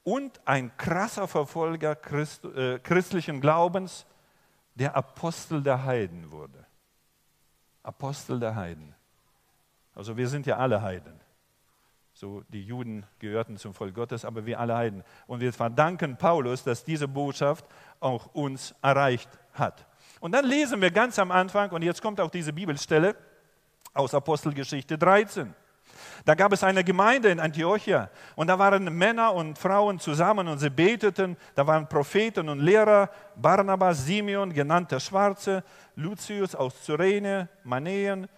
Und 0.09 0.41
ein 0.47 0.75
krasser 0.79 1.29
Verfolger 1.29 1.95
Christ, 1.95 2.43
äh, 2.47 2.79
christlichen 2.79 3.43
Glaubens, 3.43 4.07
der 4.75 4.97
Apostel 4.97 5.63
der 5.63 5.85
Heiden 5.85 6.33
wurde. 6.33 6.65
Apostel 7.83 8.41
der 8.41 8.57
Heiden. 8.57 8.95
Also 9.95 10.17
wir 10.17 10.27
sind 10.29 10.47
ja 10.47 10.57
alle 10.57 10.81
Heiden. 10.81 11.21
So 12.15 12.43
die 12.49 12.65
Juden 12.65 13.05
gehörten 13.19 13.59
zum 13.59 13.75
Volk 13.75 13.95
Gottes, 13.95 14.25
aber 14.25 14.47
wir 14.47 14.59
alle 14.59 14.77
Heiden. 14.77 15.05
Und 15.27 15.41
wir 15.41 15.53
verdanken 15.53 16.17
Paulus, 16.17 16.65
dass 16.65 16.85
diese 16.85 17.07
Botschaft 17.07 17.67
auch 18.01 18.35
uns 18.35 18.75
erreicht 18.81 19.29
hat. 19.53 19.85
Und 20.21 20.33
dann 20.33 20.47
lesen 20.47 20.81
wir 20.81 20.91
ganz 20.91 21.19
am 21.19 21.31
Anfang, 21.31 21.71
und 21.71 21.83
jetzt 21.83 22.01
kommt 22.01 22.19
auch 22.19 22.31
diese 22.31 22.55
Bibelstelle 22.55 23.15
aus 23.93 24.15
Apostelgeschichte 24.15 24.97
13. 24.97 25.55
Da 26.25 26.35
gab 26.35 26.53
es 26.53 26.65
eine 26.65 26.85
Gemeinde 26.85 27.31
in 27.31 27.41
Antiochia 27.41 28.11
und 28.37 28.49
da 28.49 28.59
waren 28.59 28.85
Männer 28.97 29.35
und 29.35 29.59
Frauen 29.59 29.99
zusammen 29.99 30.49
und 30.49 30.59
sie 30.59 30.71
beteten. 30.71 31.37
Da 31.55 31.67
waren 31.67 31.89
Propheten 31.89 32.49
und 32.49 32.61
Lehrer, 32.61 33.11
Barnabas, 33.37 34.05
Simeon, 34.05 34.53
genannt 34.53 34.91
der 34.91 35.01
Schwarze, 35.01 35.63
Lucius 35.95 36.55
aus 36.55 36.83
Cyrene, 36.85 37.49
Manäen, 37.65 38.29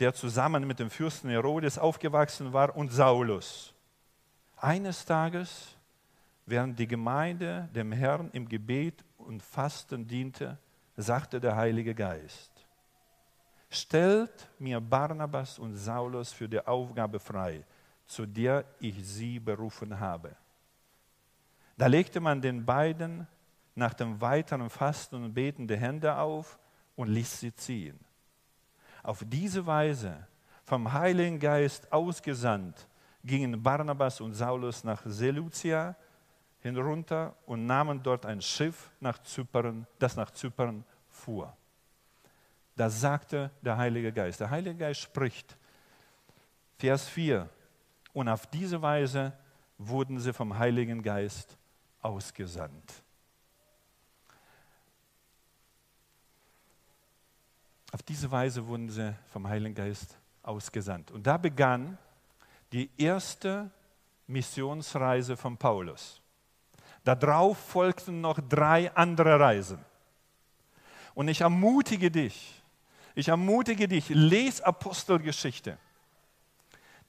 der 0.00 0.14
zusammen 0.14 0.66
mit 0.66 0.78
dem 0.78 0.90
Fürsten 0.90 1.30
Herodes 1.30 1.78
aufgewachsen 1.78 2.52
war, 2.52 2.76
und 2.76 2.90
Saulus. 2.90 3.74
Eines 4.56 5.04
Tages, 5.04 5.76
während 6.46 6.78
die 6.78 6.86
Gemeinde 6.86 7.68
dem 7.74 7.92
Herrn 7.92 8.30
im 8.32 8.48
Gebet 8.48 9.04
und 9.16 9.42
Fasten 9.42 10.06
diente, 10.06 10.58
sagte 10.96 11.40
der 11.40 11.56
Heilige 11.56 11.94
Geist, 11.94 12.57
stellt 13.70 14.48
mir 14.58 14.80
Barnabas 14.80 15.58
und 15.58 15.76
Saulus 15.76 16.32
für 16.32 16.48
die 16.48 16.64
Aufgabe 16.66 17.18
frei, 17.18 17.64
zu 18.06 18.26
der 18.26 18.64
ich 18.80 19.06
sie 19.06 19.38
berufen 19.38 19.98
habe. 19.98 20.34
Da 21.76 21.86
legte 21.86 22.20
man 22.20 22.40
den 22.40 22.64
beiden 22.64 23.26
nach 23.74 23.94
dem 23.94 24.20
weiteren 24.20 24.68
Fasten 24.68 25.16
und 25.16 25.34
Beten 25.34 25.68
die 25.68 25.76
Hände 25.76 26.16
auf 26.16 26.58
und 26.96 27.08
ließ 27.08 27.40
sie 27.40 27.54
ziehen. 27.54 27.98
Auf 29.02 29.22
diese 29.24 29.64
Weise, 29.64 30.26
vom 30.64 30.92
Heiligen 30.92 31.38
Geist 31.38 31.90
ausgesandt, 31.92 32.88
gingen 33.22 33.62
Barnabas 33.62 34.20
und 34.20 34.34
Saulus 34.34 34.82
nach 34.82 35.02
Seleucia 35.04 35.94
hinunter 36.60 37.34
und 37.46 37.66
nahmen 37.66 38.02
dort 38.02 38.26
ein 38.26 38.42
Schiff 38.42 38.90
nach 39.00 39.18
Zypern, 39.22 39.86
das 39.98 40.16
nach 40.16 40.30
Zypern 40.30 40.84
fuhr. 41.08 41.56
Das 42.78 43.00
sagte 43.00 43.50
der 43.60 43.76
Heilige 43.76 44.12
Geist. 44.12 44.38
Der 44.38 44.50
Heilige 44.50 44.76
Geist 44.76 45.00
spricht, 45.00 45.56
Vers 46.76 47.08
4, 47.08 47.48
und 48.12 48.28
auf 48.28 48.46
diese 48.46 48.80
Weise 48.80 49.32
wurden 49.78 50.20
sie 50.20 50.32
vom 50.32 50.56
Heiligen 50.56 51.02
Geist 51.02 51.58
ausgesandt. 52.00 53.02
Auf 57.90 58.00
diese 58.04 58.30
Weise 58.30 58.64
wurden 58.64 58.88
sie 58.88 59.12
vom 59.32 59.48
Heiligen 59.48 59.74
Geist 59.74 60.16
ausgesandt. 60.44 61.10
Und 61.10 61.26
da 61.26 61.36
begann 61.36 61.98
die 62.70 62.90
erste 62.96 63.72
Missionsreise 64.28 65.36
von 65.36 65.56
Paulus. 65.56 66.20
Darauf 67.02 67.58
folgten 67.58 68.20
noch 68.20 68.38
drei 68.48 68.94
andere 68.94 69.40
Reisen. 69.40 69.84
Und 71.14 71.26
ich 71.26 71.40
ermutige 71.40 72.12
dich, 72.12 72.57
ich 73.18 73.26
ermutige 73.26 73.88
dich, 73.88 74.08
lese 74.10 74.64
Apostelgeschichte. 74.64 75.76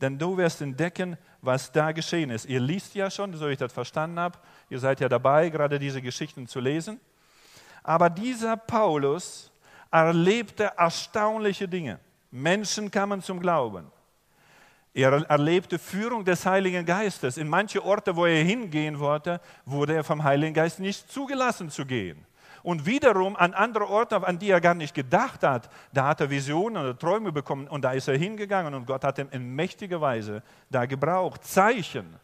Denn 0.01 0.17
du 0.17 0.37
wirst 0.37 0.59
entdecken, 0.59 1.17
was 1.39 1.71
da 1.71 1.91
geschehen 1.91 2.31
ist. 2.31 2.45
Ihr 2.45 2.59
liest 2.59 2.95
ja 2.95 3.11
schon, 3.11 3.35
so 3.35 3.47
ich 3.47 3.59
das 3.59 3.71
verstanden 3.71 4.19
habe. 4.19 4.39
Ihr 4.71 4.79
seid 4.79 5.01
ja 5.01 5.07
dabei, 5.07 5.49
gerade 5.49 5.77
diese 5.77 6.01
Geschichten 6.01 6.47
zu 6.47 6.59
lesen. 6.59 6.99
Aber 7.83 8.09
dieser 8.09 8.57
Paulus 8.57 9.51
erlebte 9.91 10.71
erstaunliche 10.77 11.67
Dinge. 11.67 11.99
Menschen 12.31 12.89
kamen 12.89 13.21
zum 13.21 13.39
Glauben. 13.39 13.91
Er 14.95 15.11
erlebte 15.29 15.77
Führung 15.77 16.25
des 16.25 16.43
Heiligen 16.43 16.87
Geistes. 16.87 17.37
In 17.37 17.47
manche 17.47 17.85
Orte, 17.85 18.15
wo 18.15 18.25
er 18.25 18.43
hingehen 18.43 18.97
wollte, 18.97 19.39
wurde 19.63 19.93
er 19.93 20.03
vom 20.03 20.23
Heiligen 20.23 20.55
Geist 20.55 20.79
nicht 20.79 21.11
zugelassen 21.11 21.69
zu 21.69 21.85
gehen. 21.85 22.25
Und 22.63 22.85
wiederum 22.85 23.35
an 23.35 23.53
andere 23.53 23.87
Orte, 23.87 24.25
an 24.25 24.39
die 24.39 24.49
er 24.49 24.61
gar 24.61 24.73
nicht 24.73 24.93
gedacht 24.93 25.43
hat, 25.43 25.69
da 25.93 26.07
hat 26.07 26.21
er 26.21 26.29
Visionen 26.29 26.81
oder 26.81 26.97
Träume 26.97 27.31
bekommen 27.31 27.67
und 27.67 27.83
da 27.83 27.91
ist 27.91 28.07
er 28.07 28.17
hingegangen 28.17 28.73
und 28.73 28.85
Gott 28.85 29.03
hat 29.03 29.17
ihn 29.19 29.29
in 29.31 29.55
mächtiger 29.55 30.01
Weise 30.01 30.43
da 30.69 30.85
gebraucht. 30.85 31.43
Zeichen, 31.43 32.15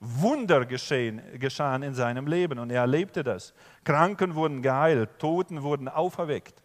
Wunder 0.00 0.64
geschehen, 0.66 1.20
geschahen 1.38 1.82
in 1.82 1.94
seinem 1.94 2.26
Leben 2.26 2.58
und 2.58 2.70
er 2.70 2.80
erlebte 2.80 3.22
das. 3.22 3.54
Kranken 3.84 4.34
wurden 4.34 4.62
geheilt, 4.62 5.18
Toten 5.18 5.62
wurden 5.62 5.88
auferweckt. 5.88 6.62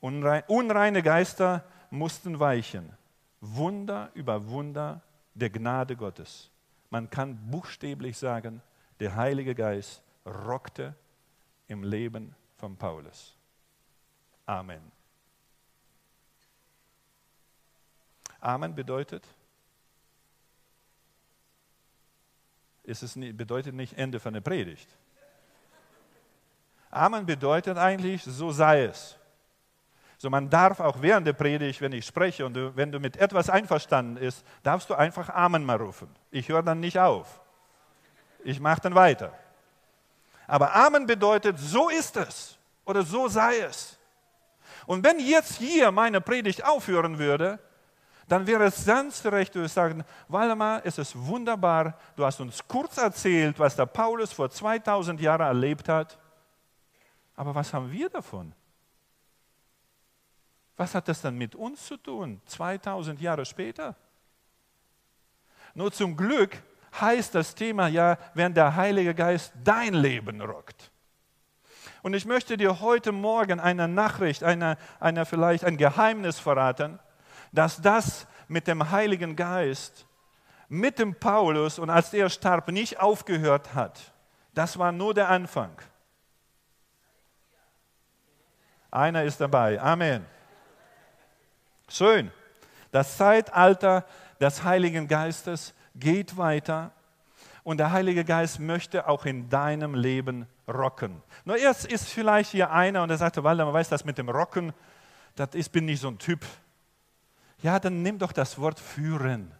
Unreine 0.00 1.02
Geister 1.02 1.64
mussten 1.90 2.40
weichen. 2.40 2.90
Wunder 3.40 4.10
über 4.14 4.48
Wunder 4.48 5.00
der 5.34 5.50
Gnade 5.50 5.96
Gottes. 5.96 6.50
Man 6.90 7.08
kann 7.08 7.38
buchstäblich 7.50 8.18
sagen, 8.18 8.60
der 9.00 9.16
Heilige 9.16 9.54
Geist 9.54 10.02
rockte 10.26 10.94
im 11.72 11.82
Leben 11.82 12.34
von 12.58 12.76
Paulus. 12.76 13.34
Amen. 14.46 14.92
Amen 18.40 18.74
bedeutet, 18.74 19.26
ist 22.82 23.02
es 23.02 23.16
nicht, 23.16 23.36
bedeutet 23.36 23.74
nicht 23.74 23.96
Ende 23.96 24.20
von 24.20 24.34
der 24.34 24.40
Predigt. 24.40 24.88
Amen 26.90 27.24
bedeutet 27.24 27.78
eigentlich, 27.78 28.22
so 28.22 28.50
sei 28.50 28.84
es. 28.84 29.16
So 30.18 30.28
man 30.28 30.50
darf 30.50 30.78
auch 30.78 31.00
während 31.00 31.26
der 31.26 31.32
Predigt, 31.32 31.80
wenn 31.80 31.92
ich 31.92 32.04
spreche 32.04 32.44
und 32.44 32.54
du, 32.54 32.76
wenn 32.76 32.92
du 32.92 33.00
mit 33.00 33.16
etwas 33.16 33.48
einverstanden 33.48 34.16
bist, 34.16 34.44
darfst 34.62 34.90
du 34.90 34.94
einfach 34.94 35.30
Amen 35.30 35.64
mal 35.64 35.78
rufen. 35.78 36.08
Ich 36.30 36.48
höre 36.48 36.62
dann 36.62 36.80
nicht 36.80 36.98
auf. 36.98 37.40
Ich 38.44 38.60
mache 38.60 38.82
dann 38.82 38.94
weiter. 38.94 39.32
Aber 40.52 40.74
Amen 40.74 41.06
bedeutet, 41.06 41.58
so 41.58 41.88
ist 41.88 42.14
es 42.18 42.58
oder 42.84 43.02
so 43.04 43.26
sei 43.26 43.60
es. 43.60 43.98
Und 44.84 45.02
wenn 45.02 45.18
jetzt 45.18 45.56
hier 45.56 45.90
meine 45.90 46.20
Predigt 46.20 46.62
aufhören 46.62 47.18
würde, 47.18 47.58
dann 48.28 48.46
wäre 48.46 48.64
es 48.64 48.84
ganz 48.84 49.24
recht, 49.24 49.54
du 49.54 49.66
sagen, 49.66 50.04
Waldemar, 50.28 50.82
es 50.84 50.98
ist 50.98 51.16
wunderbar, 51.16 51.98
du 52.16 52.26
hast 52.26 52.38
uns 52.38 52.68
kurz 52.68 52.98
erzählt, 52.98 53.58
was 53.58 53.76
der 53.76 53.86
Paulus 53.86 54.30
vor 54.30 54.50
2000 54.50 55.22
Jahren 55.22 55.40
erlebt 55.40 55.88
hat. 55.88 56.18
Aber 57.34 57.54
was 57.54 57.72
haben 57.72 57.90
wir 57.90 58.10
davon? 58.10 58.54
Was 60.76 60.94
hat 60.94 61.08
das 61.08 61.22
dann 61.22 61.38
mit 61.38 61.54
uns 61.54 61.86
zu 61.86 61.96
tun, 61.96 62.42
2000 62.44 63.18
Jahre 63.22 63.46
später? 63.46 63.96
Nur 65.72 65.90
zum 65.90 66.14
Glück 66.14 66.62
heißt 67.00 67.34
das 67.34 67.54
Thema 67.54 67.88
ja, 67.88 68.18
wenn 68.34 68.54
der 68.54 68.76
Heilige 68.76 69.14
Geist 69.14 69.52
dein 69.64 69.94
Leben 69.94 70.40
rockt. 70.40 70.90
Und 72.02 72.14
ich 72.14 72.26
möchte 72.26 72.56
dir 72.56 72.80
heute 72.80 73.12
Morgen 73.12 73.60
eine 73.60 73.86
Nachricht, 73.86 74.42
eine, 74.42 74.76
eine 74.98 75.24
vielleicht 75.24 75.64
ein 75.64 75.76
Geheimnis 75.76 76.38
verraten, 76.38 76.98
dass 77.52 77.80
das 77.80 78.26
mit 78.48 78.66
dem 78.66 78.90
Heiligen 78.90 79.36
Geist, 79.36 80.06
mit 80.68 80.98
dem 80.98 81.14
Paulus 81.14 81.78
und 81.78 81.90
als 81.90 82.12
er 82.12 82.28
starb, 82.28 82.68
nicht 82.68 82.98
aufgehört 82.98 83.74
hat. 83.74 84.12
Das 84.54 84.78
war 84.78 84.90
nur 84.90 85.14
der 85.14 85.28
Anfang. 85.28 85.80
Einer 88.90 89.24
ist 89.24 89.40
dabei. 89.40 89.80
Amen. 89.80 90.26
Schön. 91.88 92.30
Das 92.90 93.16
Zeitalter 93.16 94.04
des 94.40 94.64
Heiligen 94.64 95.08
Geistes 95.08 95.74
geht 95.94 96.36
weiter 96.36 96.92
und 97.64 97.78
der 97.78 97.92
Heilige 97.92 98.24
Geist 98.24 98.58
möchte 98.58 99.08
auch 99.08 99.24
in 99.24 99.48
deinem 99.48 99.94
Leben 99.94 100.46
rocken. 100.66 101.22
Nur 101.44 101.58
jetzt 101.58 101.86
ist 101.86 102.08
vielleicht 102.08 102.50
hier 102.50 102.70
einer 102.70 103.02
und 103.02 103.10
er 103.10 103.18
sagt, 103.18 103.42
Walter, 103.42 103.64
man 103.64 103.74
weiß 103.74 103.88
das 103.88 104.04
mit 104.04 104.18
dem 104.18 104.28
Rocken, 104.28 104.72
das 105.36 105.54
ist, 105.54 105.70
bin 105.70 105.86
nicht 105.86 106.00
so 106.00 106.08
ein 106.08 106.18
Typ. 106.18 106.44
Ja, 107.62 107.78
dann 107.78 108.02
nimm 108.02 108.18
doch 108.18 108.32
das 108.32 108.58
Wort 108.58 108.80
führen, 108.80 109.52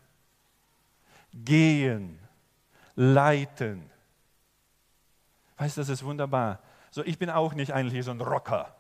gehen, 1.33 2.19
leiten. 2.95 3.89
Weißt 5.57 5.77
du, 5.77 5.81
das 5.81 5.89
ist 5.89 6.05
wunderbar. 6.05 6.59
So, 6.91 7.05
ich 7.05 7.19
bin 7.19 7.31
auch 7.31 7.55
nicht 7.55 7.73
eigentlich 7.73 8.05
so 8.05 8.11
ein 8.11 8.21
Rocker 8.21 8.75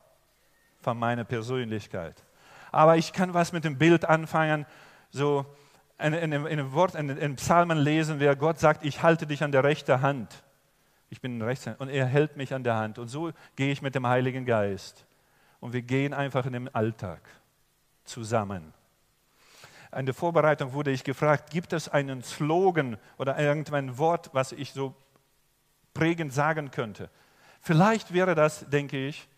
von 0.80 0.98
meiner 0.98 1.24
Persönlichkeit. 1.24 2.22
Aber 2.72 2.96
ich 2.96 3.12
kann 3.12 3.32
was 3.32 3.52
mit 3.52 3.64
dem 3.64 3.78
Bild 3.78 4.04
anfangen, 4.04 4.66
so 5.10 5.46
in, 6.02 6.12
in, 6.14 6.32
in 6.32 6.46
einem 6.46 6.72
Wort, 6.72 6.94
in, 6.94 7.10
in 7.10 7.36
Psalmen 7.36 7.78
lesen 7.78 8.20
wer 8.20 8.36
Gott 8.36 8.58
sagt, 8.58 8.84
ich 8.84 9.02
halte 9.02 9.26
dich 9.26 9.42
an 9.42 9.52
der 9.52 9.64
rechten 9.64 10.00
Hand. 10.02 10.42
Ich 11.10 11.20
bin 11.20 11.40
rechts 11.42 11.68
und 11.78 11.88
er 11.88 12.06
hält 12.06 12.36
mich 12.36 12.54
an 12.54 12.64
der 12.64 12.76
Hand. 12.76 12.98
Und 12.98 13.08
so 13.08 13.32
gehe 13.56 13.70
ich 13.70 13.82
mit 13.82 13.94
dem 13.94 14.06
Heiligen 14.06 14.46
Geist. 14.46 15.04
Und 15.60 15.72
wir 15.72 15.82
gehen 15.82 16.14
einfach 16.14 16.46
in 16.46 16.54
den 16.54 16.74
Alltag 16.74 17.20
zusammen. 18.04 18.72
In 19.94 20.06
der 20.06 20.14
Vorbereitung 20.14 20.72
wurde 20.72 20.90
ich 20.90 21.04
gefragt, 21.04 21.50
gibt 21.50 21.72
es 21.74 21.88
einen 21.88 22.22
Slogan 22.22 22.96
oder 23.18 23.38
irgendein 23.38 23.98
Wort, 23.98 24.30
was 24.32 24.52
ich 24.52 24.72
so 24.72 24.94
prägend 25.92 26.32
sagen 26.32 26.70
könnte? 26.70 27.10
Vielleicht 27.60 28.14
wäre 28.14 28.34
das, 28.34 28.68
denke 28.70 29.06
ich, 29.06 29.28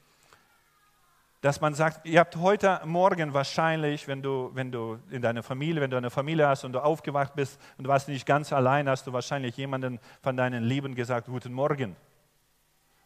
dass 1.45 1.61
man 1.61 1.75
sagt, 1.75 2.07
ihr 2.07 2.21
habt 2.21 2.37
heute 2.37 2.81
Morgen 2.87 3.35
wahrscheinlich, 3.35 4.09
wenn 4.09 4.23
du, 4.23 4.51
wenn 4.55 4.73
du 4.73 4.99
in 5.11 5.21
deiner 5.21 5.43
Familie, 5.43 5.83
wenn 5.83 5.91
du 5.91 5.99
eine 5.99 6.09
Familie 6.09 6.49
hast 6.49 6.65
und 6.65 6.73
du 6.73 6.83
aufgewacht 6.83 7.35
bist 7.35 7.61
und 7.77 7.85
du 7.85 7.91
warst 7.91 8.09
nicht 8.09 8.25
ganz 8.25 8.51
allein, 8.51 8.89
hast 8.89 9.07
du 9.07 9.13
wahrscheinlich 9.13 9.55
jemanden 9.59 10.01
von 10.23 10.39
deinen 10.39 10.65
Lieben 10.65 10.95
gesagt, 10.95 11.27
guten 11.27 11.53
Morgen. 11.53 11.97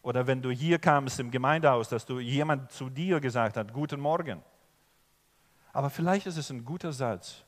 Oder 0.02 0.28
wenn 0.28 0.40
du 0.40 0.52
hier 0.52 0.78
kamst 0.78 1.18
im 1.18 1.33
Gemeindehaus, 1.33 1.88
dass 1.88 2.07
du 2.07 2.21
jemand 2.21 2.71
zu 2.71 2.88
dir 2.88 3.18
gesagt 3.18 3.57
hat, 3.57 3.73
guten 3.73 3.99
Morgen. 3.99 4.40
Aber 5.73 5.90
vielleicht 5.90 6.28
ist 6.28 6.37
es 6.37 6.49
ein 6.50 6.64
guter 6.64 6.92
Satz, 6.92 7.42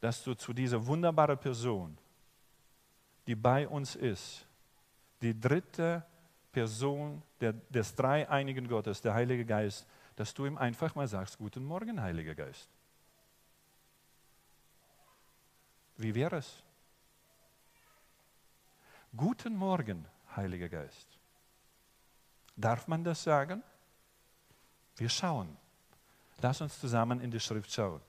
dass 0.00 0.22
du 0.24 0.34
zu 0.34 0.52
dieser 0.52 0.86
wunderbaren 0.86 1.38
Person, 1.38 1.96
die 3.26 3.34
bei 3.34 3.66
uns 3.66 3.96
ist, 3.96 4.46
die 5.22 5.40
dritte 5.40 6.04
Person 6.52 7.22
der, 7.40 7.52
des 7.52 7.94
dreieinigen 7.94 8.68
Gottes, 8.68 9.00
der 9.00 9.14
Heilige 9.14 9.44
Geist, 9.44 9.86
dass 10.16 10.34
du 10.34 10.46
ihm 10.46 10.58
einfach 10.58 10.94
mal 10.94 11.06
sagst, 11.06 11.38
guten 11.38 11.64
Morgen, 11.64 12.00
Heiliger 12.00 12.34
Geist. 12.34 12.68
Wie 15.96 16.14
wäre 16.14 16.36
es? 16.36 16.62
Guten 19.16 19.56
Morgen, 19.56 20.06
Heiliger 20.36 20.68
Geist. 20.68 21.18
Darf 22.56 22.88
man 22.88 23.04
das 23.04 23.22
sagen? 23.22 23.62
Wir 24.96 25.08
schauen. 25.08 25.56
Lass 26.40 26.60
uns 26.60 26.78
zusammen 26.80 27.20
in 27.20 27.30
die 27.30 27.40
Schrift 27.40 27.72
schauen. 27.72 28.00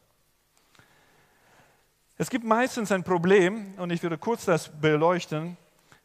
Es 2.17 2.29
gibt 2.29 2.43
meistens 2.43 2.91
ein 2.91 3.03
Problem, 3.03 3.75
und 3.77 3.91
ich 3.91 4.03
würde 4.03 4.17
kurz 4.17 4.45
das 4.45 4.69
beleuchten. 4.69 5.55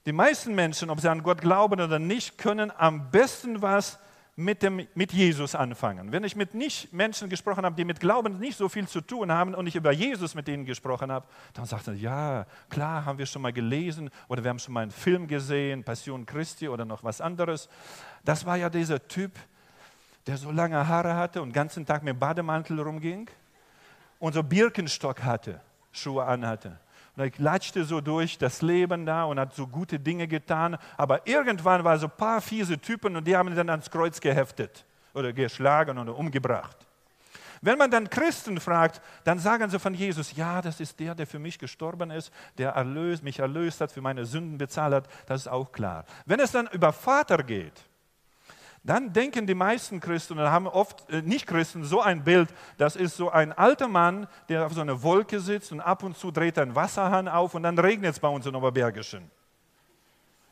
Die 0.07 0.13
meisten 0.13 0.55
Menschen, 0.55 0.91
ob 0.91 1.01
sie 1.01 1.11
an 1.11 1.23
Gott 1.23 1.41
glauben 1.41 1.81
oder 1.81 1.99
nicht, 1.99 2.37
können 2.37 2.71
am 2.77 3.11
besten 3.11 3.63
was 3.63 3.99
mit, 4.37 4.63
dem, 4.63 4.87
mit 4.95 5.13
Jesus 5.13 5.55
anfangen. 5.55 6.13
Wenn 6.13 6.25
ich 6.25 6.37
mit 6.37 6.55
nicht 6.55 6.93
Menschen 6.93 7.29
gesprochen 7.29 7.65
habe, 7.65 7.77
die 7.77 7.85
mit 7.85 8.01
Glauben 8.01 8.39
nicht 8.39 8.59
so 8.59 8.69
viel 8.69 8.89
zu 8.89 9.01
tun 9.01 9.31
haben 9.31 9.55
und 9.55 9.67
ich 9.67 9.77
über 9.77 9.93
Jesus 9.93 10.35
mit 10.35 10.49
ihnen 10.49 10.67
gesprochen 10.67 11.11
habe, 11.11 11.27
dann 11.55 11.67
sagt 11.67 11.87
er, 11.87 11.95
ja, 11.95 12.47
klar, 12.69 13.05
haben 13.05 13.19
wir 13.19 13.27
schon 13.27 13.43
mal 13.43 13.53
gelesen 13.53 14.11
oder 14.29 14.43
wir 14.43 14.51
haben 14.51 14.59
schon 14.59 14.75
mal 14.75 14.83
einen 14.83 14.91
Film 14.91 15.29
gesehen, 15.29 15.85
Passion 15.85 16.27
Christi 16.27 16.69
oder 16.69 16.85
noch 16.85 17.05
was 17.05 17.21
anderes. 17.21 17.69
Das 18.25 18.45
war 18.45 18.57
ja 18.57 18.69
dieser 18.69 19.07
Typ, 19.07 19.33
der 20.27 20.37
so 20.37 20.51
lange 20.51 20.87
Haare 20.89 21.15
hatte 21.15 21.41
und 21.41 21.51
den 21.51 21.55
ganzen 21.55 21.87
Tag 21.87 22.03
mit 22.03 22.19
Bademantel 22.19 22.81
rumging 22.81 23.31
und 24.19 24.33
so 24.33 24.43
Birkenstock 24.43 25.23
hatte, 25.23 25.61
Schuhe 25.93 26.25
anhatte. 26.25 26.79
Und 27.17 27.23
er 27.23 27.31
klatschte 27.31 27.85
so 27.85 28.01
durch 28.01 28.39
das 28.39 28.61
Leben 28.61 29.07
da 29.07 29.25
und 29.25 29.39
hat 29.39 29.55
so 29.55 29.67
gute 29.67 30.01
Dinge 30.01 30.27
getan. 30.27 30.77
Aber 30.97 31.27
irgendwann 31.27 31.85
waren 31.85 31.99
so 32.01 32.07
ein 32.07 32.17
paar 32.17 32.41
fiese 32.41 32.79
Typen 32.79 33.17
und 33.17 33.27
die 33.27 33.37
haben 33.37 33.49
ihn 33.49 33.57
dann 33.57 33.71
ans 33.71 33.91
Kreuz 33.91 34.21
geheftet 34.21 34.85
oder 35.13 35.33
geschlagen 35.33 35.99
oder 35.99 36.17
umgebracht. 36.17 36.77
Wenn 37.65 37.79
man 37.79 37.91
dann 37.91 38.11
Christen 38.11 38.61
fragt, 38.61 39.01
dann 39.23 39.39
sagen 39.39 39.71
sie 39.71 39.79
von 39.79 39.95
Jesus, 39.95 40.37
ja, 40.37 40.61
das 40.61 40.81
ist 40.81 41.01
der, 41.01 41.15
der 41.15 41.27
für 41.27 41.39
mich 41.39 41.59
gestorben 41.59 42.11
ist, 42.11 42.31
der 42.59 42.73
erlöst, 42.73 43.23
mich 43.23 43.39
erlöst 43.39 43.81
hat, 43.81 43.91
für 43.91 44.03
meine 44.03 44.27
Sünden 44.27 44.59
bezahlt 44.59 44.93
hat, 44.93 45.09
das 45.27 45.43
ist 45.43 45.49
auch 45.49 45.73
klar. 45.73 46.05
Wenn 46.27 46.41
es 46.41 46.53
dann 46.53 46.67
über 46.73 46.93
Vater 46.93 47.43
geht, 47.43 47.85
dann 48.85 49.15
denken 49.15 49.47
die 49.47 49.55
meisten 49.55 49.99
Christen 49.99 50.39
und 50.39 50.45
haben 50.45 50.69
oft 50.69 51.11
äh, 51.11 51.23
Nicht-Christen 51.23 51.85
so 51.85 52.03
ein 52.03 52.23
Bild, 52.23 52.51
das 52.77 52.97
ist 52.97 53.17
so 53.17 53.31
ein 53.31 53.53
alter 53.53 53.89
Mann, 53.89 54.29
der 54.51 54.67
auf 54.67 54.75
so 54.75 54.83
einer 54.83 55.03
Wolke 55.03 55.41
sitzt 55.41 55.73
und 55.73 55.81
ab 55.81 56.03
und 56.03 56.19
zu 56.19 56.31
dreht 56.31 56.59
einen 56.59 56.75
Wasserhahn 56.75 57.27
auf 57.27 57.55
und 57.55 57.63
dann 57.63 57.79
regnet 57.79 58.13
es 58.13 58.21
bei 58.21 58.29
uns 58.29 58.45
in 58.45 58.55
Oberbergischen. 58.55 59.31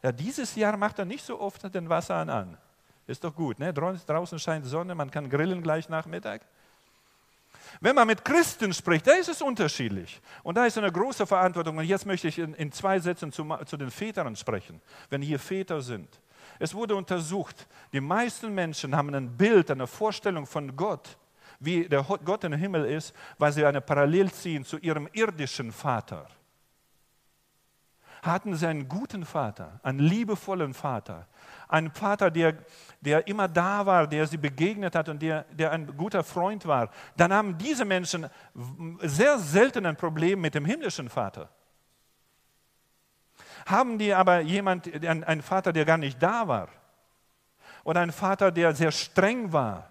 Ja, 0.03 0.11
dieses 0.11 0.57
Jahr 0.57 0.77
macht 0.79 0.99
er 0.99 1.05
nicht 1.05 1.25
so 1.25 1.39
oft 1.39 1.73
den 1.75 1.89
Wasserhahn 1.89 2.31
an. 2.31 2.59
Ist 3.07 3.23
doch 3.23 3.35
gut, 3.35 3.59
ne? 3.59 3.73
draußen 3.73 4.39
scheint 4.39 4.65
Sonne, 4.65 4.95
man 4.95 5.11
kann 5.11 5.29
grillen 5.29 5.62
gleich 5.62 5.91
Nachmittag. 5.91 6.41
Wenn 7.81 7.95
man 7.95 8.07
mit 8.07 8.25
Christen 8.25 8.73
spricht, 8.73 9.07
da 9.07 9.12
ist 9.12 9.29
es 9.29 9.43
unterschiedlich. 9.43 10.21
Und 10.43 10.57
da 10.57 10.67
ist 10.67 10.79
eine 10.79 10.93
große 10.93 11.27
Verantwortung. 11.27 11.79
Und 11.79 11.85
jetzt 11.85 12.07
möchte 12.07 12.29
ich 12.29 12.39
in, 12.39 12.55
in 12.55 12.73
zwei 12.73 12.99
Sätzen 12.99 13.33
zu, 13.33 13.45
zu 13.67 13.77
den 13.77 13.91
Vätern 13.91 14.37
sprechen, 14.37 14.81
wenn 15.11 15.23
hier 15.23 15.39
Väter 15.39 15.81
sind. 15.81 16.09
Es 16.59 16.75
wurde 16.75 16.95
untersucht, 16.95 17.67
die 17.93 18.01
meisten 18.01 18.55
Menschen 18.55 18.97
haben 18.97 19.15
ein 19.15 19.37
Bild, 19.37 19.71
eine 19.71 19.87
Vorstellung 19.87 20.47
von 20.47 20.77
Gott, 20.77 21.19
wie 21.61 21.89
der 21.89 22.03
Gott 22.03 22.45
im 22.45 22.53
Himmel 22.53 22.85
ist, 22.85 23.15
weil 23.39 23.53
sie 23.53 23.65
eine 23.65 23.81
Parallel 23.81 24.31
ziehen 24.33 24.65
zu 24.65 24.79
ihrem 24.79 25.09
irdischen 25.13 25.73
Vater. 25.73 26.27
Hatten 28.23 28.55
sie 28.55 28.67
einen 28.67 28.89
guten 28.89 29.25
Vater, 29.25 29.81
einen 29.83 29.99
liebevollen 29.99 30.75
Vater, 30.75 31.27
einen 31.69 31.91
Vater, 31.91 32.31
der, 32.31 32.57
der 33.01 33.27
immer 33.27 33.49
da 33.49 33.85
war, 33.85 34.07
der 34.07 34.27
sie 34.27 34.37
begegnet 34.37 34.95
hat 34.95 35.09
und 35.09 35.21
der, 35.21 35.45
der 35.51 35.73
ein 35.73 35.97
guter 35.97 36.23
Freund 36.23 36.67
war, 36.67 36.91
dann 37.17 37.33
haben 37.33 37.59
diese 37.59 37.85
Menschen 37.85 38.29
sehr 39.01 39.39
selten 39.39 39.87
ein 39.87 39.97
Problem 39.97 40.41
mit 40.41 40.55
dem 40.55 40.65
himmlischen 40.65 41.09
Vater. 41.09 41.49
Haben 43.66 43.99
die 43.99 44.12
aber 44.12 44.40
jemand, 44.40 44.92
einen 45.04 45.42
Vater, 45.42 45.73
der 45.73 45.85
gar 45.85 45.99
nicht 45.99 46.23
da 46.23 46.49
war? 46.49 46.69
Oder 47.85 48.00
einen 48.00 48.12
Vater, 48.12 48.50
der 48.50 48.75
sehr 48.75 48.92
streng 48.92 49.52
war? 49.52 49.90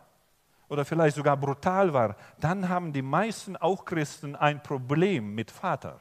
Oder 0.68 0.86
vielleicht 0.86 1.16
sogar 1.16 1.36
brutal 1.36 1.94
war? 1.94 2.16
Dann 2.40 2.70
haben 2.70 2.94
die 2.94 3.02
meisten, 3.02 3.58
auch 3.58 3.84
Christen, 3.84 4.36
ein 4.36 4.64
Problem 4.64 5.36
mit 5.36 5.52
Vater 5.52 6.00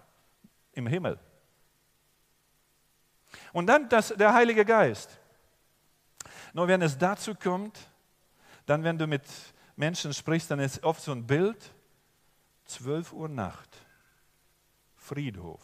im 0.72 0.86
Himmel. 0.86 1.18
Und 3.52 3.66
dann 3.66 3.88
das, 3.88 4.08
der 4.08 4.32
Heilige 4.32 4.64
Geist. 4.64 5.18
Nur 6.52 6.68
wenn 6.68 6.82
es 6.82 6.98
dazu 6.98 7.34
kommt, 7.34 7.78
dann 8.66 8.84
wenn 8.84 8.98
du 8.98 9.06
mit 9.06 9.24
Menschen 9.76 10.12
sprichst, 10.12 10.50
dann 10.50 10.60
ist 10.60 10.82
oft 10.84 11.02
so 11.02 11.12
ein 11.12 11.26
Bild, 11.26 11.72
12 12.66 13.12
Uhr 13.12 13.28
Nacht, 13.28 13.76
Friedhof. 14.96 15.60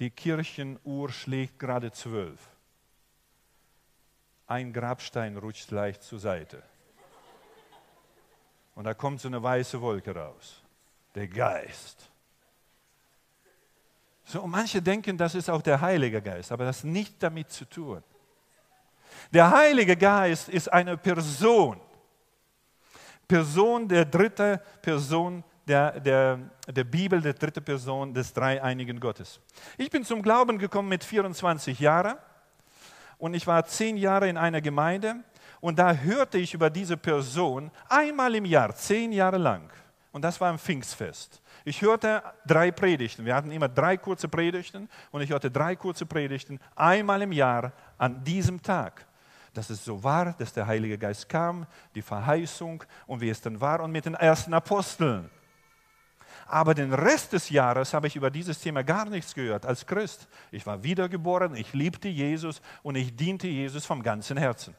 Die 0.00 0.10
Kirchenuhr 0.10 1.10
schlägt 1.10 1.58
gerade 1.58 1.92
zwölf. 1.92 2.40
Ein 4.46 4.72
Grabstein 4.72 5.36
rutscht 5.36 5.70
leicht 5.70 6.02
zur 6.02 6.18
Seite. 6.18 6.62
Und 8.74 8.84
da 8.84 8.94
kommt 8.94 9.20
so 9.20 9.28
eine 9.28 9.42
weiße 9.42 9.80
Wolke 9.80 10.14
raus. 10.14 10.62
Der 11.14 11.28
Geist. 11.28 12.10
So, 14.24 14.42
und 14.42 14.50
manche 14.50 14.82
denken, 14.82 15.16
das 15.16 15.34
ist 15.34 15.48
auch 15.48 15.62
der 15.62 15.80
Heilige 15.80 16.20
Geist, 16.20 16.50
aber 16.50 16.64
das 16.64 16.78
hat 16.78 16.86
nichts 16.86 17.18
damit 17.18 17.50
zu 17.50 17.64
tun. 17.66 18.02
Der 19.32 19.50
Heilige 19.50 19.96
Geist 19.96 20.48
ist 20.48 20.72
eine 20.72 20.96
Person. 20.96 21.80
Person 23.28 23.88
der 23.88 24.04
dritte 24.04 24.62
Person 24.82 25.44
der, 25.66 26.00
der, 26.00 26.38
der 26.66 26.84
Bibel, 26.84 27.20
der 27.20 27.34
dritte 27.34 27.60
Person 27.60 28.12
des 28.12 28.32
dreieinigen 28.32 29.00
Gottes. 29.00 29.40
Ich 29.78 29.90
bin 29.90 30.04
zum 30.04 30.22
Glauben 30.22 30.58
gekommen 30.58 30.88
mit 30.88 31.04
24 31.04 31.78
Jahren 31.80 32.16
und 33.18 33.34
ich 33.34 33.46
war 33.46 33.64
zehn 33.64 33.96
Jahre 33.96 34.28
in 34.28 34.36
einer 34.36 34.60
Gemeinde 34.60 35.16
und 35.60 35.78
da 35.78 35.94
hörte 35.94 36.38
ich 36.38 36.54
über 36.54 36.70
diese 36.70 36.96
Person 36.96 37.70
einmal 37.88 38.34
im 38.34 38.44
Jahr, 38.44 38.74
zehn 38.74 39.12
Jahre 39.12 39.38
lang. 39.38 39.70
Und 40.12 40.22
das 40.22 40.40
war 40.40 40.52
ein 40.52 40.58
Pfingstfest. 40.58 41.40
Ich 41.64 41.82
hörte 41.82 42.22
drei 42.46 42.70
Predigten. 42.70 43.24
Wir 43.24 43.34
hatten 43.34 43.50
immer 43.50 43.68
drei 43.68 43.96
kurze 43.96 44.28
Predigten 44.28 44.88
und 45.10 45.22
ich 45.22 45.30
hörte 45.30 45.50
drei 45.50 45.74
kurze 45.74 46.06
Predigten 46.06 46.60
einmal 46.76 47.22
im 47.22 47.32
Jahr 47.32 47.72
an 47.98 48.22
diesem 48.22 48.62
Tag 48.62 49.06
dass 49.54 49.70
es 49.70 49.84
so 49.84 50.02
war, 50.02 50.32
dass 50.32 50.52
der 50.52 50.66
Heilige 50.66 50.98
Geist 50.98 51.28
kam, 51.28 51.66
die 51.94 52.02
Verheißung 52.02 52.82
und 53.06 53.20
wie 53.20 53.30
es 53.30 53.40
dann 53.40 53.60
war 53.60 53.80
und 53.80 53.92
mit 53.92 54.04
den 54.04 54.14
ersten 54.14 54.52
Aposteln. 54.52 55.30
Aber 56.46 56.74
den 56.74 56.92
Rest 56.92 57.32
des 57.32 57.50
Jahres 57.50 57.94
habe 57.94 58.06
ich 58.06 58.16
über 58.16 58.30
dieses 58.30 58.60
Thema 58.60 58.82
gar 58.82 59.06
nichts 59.06 59.34
gehört 59.34 59.64
als 59.64 59.86
Christ. 59.86 60.28
Ich 60.50 60.66
war 60.66 60.82
wiedergeboren, 60.82 61.56
ich 61.56 61.72
liebte 61.72 62.08
Jesus 62.08 62.60
und 62.82 62.96
ich 62.96 63.16
diente 63.16 63.48
Jesus 63.48 63.86
vom 63.86 64.02
ganzen 64.02 64.36
Herzen. 64.36 64.74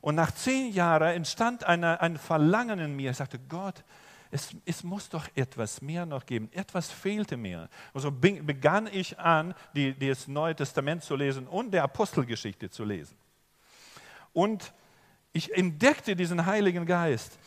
Und 0.00 0.16
nach 0.16 0.32
zehn 0.32 0.70
Jahren 0.72 1.14
entstand 1.14 1.64
eine, 1.64 2.02
ein 2.02 2.18
Verlangen 2.18 2.78
in 2.78 2.94
mir. 2.94 3.12
Ich 3.12 3.16
sagte, 3.16 3.38
Gott, 3.48 3.82
es, 4.30 4.54
es, 4.66 4.84
muss 4.84 5.08
doch 5.08 5.26
etwas 5.34 5.80
mehr 5.80 6.04
noch 6.04 6.26
geben. 6.26 6.50
Etwas 6.52 6.90
fehlte 6.90 7.38
mir. 7.38 7.70
Und 7.94 8.02
so 8.02 8.10
begann 8.10 8.86
ich 8.86 9.18
an, 9.18 9.54
die, 9.74 9.98
das 9.98 10.28
Neue 10.28 10.54
Testament 10.54 11.04
zu 11.04 11.16
lesen 11.16 11.46
und 11.46 11.70
der 11.70 11.84
Apostelgeschichte 11.84 12.68
zu 12.68 12.84
lesen. 12.84 13.16
Und 14.34 14.74
ich 15.32 15.56
entdeckte 15.56 16.16
diesen 16.16 16.44
Heiligen 16.44 16.84
Geist 16.84 17.38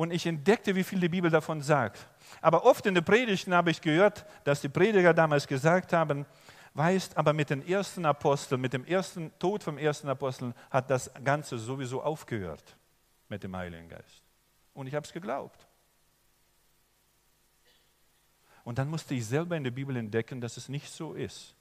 und 0.00 0.12
ich 0.12 0.24
entdeckte, 0.24 0.74
wie 0.74 0.82
viel 0.82 0.98
die 0.98 1.10
Bibel 1.10 1.30
davon 1.30 1.60
sagt. 1.60 2.08
Aber 2.40 2.64
oft 2.64 2.86
in 2.86 2.94
den 2.94 3.04
Predigten 3.04 3.52
habe 3.52 3.70
ich 3.70 3.82
gehört, 3.82 4.24
dass 4.44 4.62
die 4.62 4.70
Prediger 4.70 5.12
damals 5.12 5.46
gesagt 5.46 5.92
haben, 5.92 6.24
weißt, 6.72 7.18
aber 7.18 7.34
mit 7.34 7.50
den 7.50 7.68
ersten 7.68 8.06
Aposteln, 8.06 8.62
mit 8.62 8.72
dem 8.72 8.86
ersten 8.86 9.30
Tod 9.38 9.62
vom 9.62 9.76
ersten 9.76 10.08
Apostel 10.08 10.54
hat 10.70 10.88
das 10.88 11.10
Ganze 11.22 11.58
sowieso 11.58 12.02
aufgehört 12.02 12.78
mit 13.28 13.42
dem 13.42 13.54
Heiligen 13.54 13.90
Geist. 13.90 14.22
Und 14.72 14.86
ich 14.86 14.94
habe 14.94 15.04
es 15.04 15.12
geglaubt. 15.12 15.68
Und 18.64 18.78
dann 18.78 18.88
musste 18.88 19.14
ich 19.14 19.26
selber 19.26 19.54
in 19.54 19.64
der 19.64 19.70
Bibel 19.70 19.94
entdecken, 19.98 20.40
dass 20.40 20.56
es 20.56 20.70
nicht 20.70 20.90
so 20.90 21.12
ist. 21.12 21.54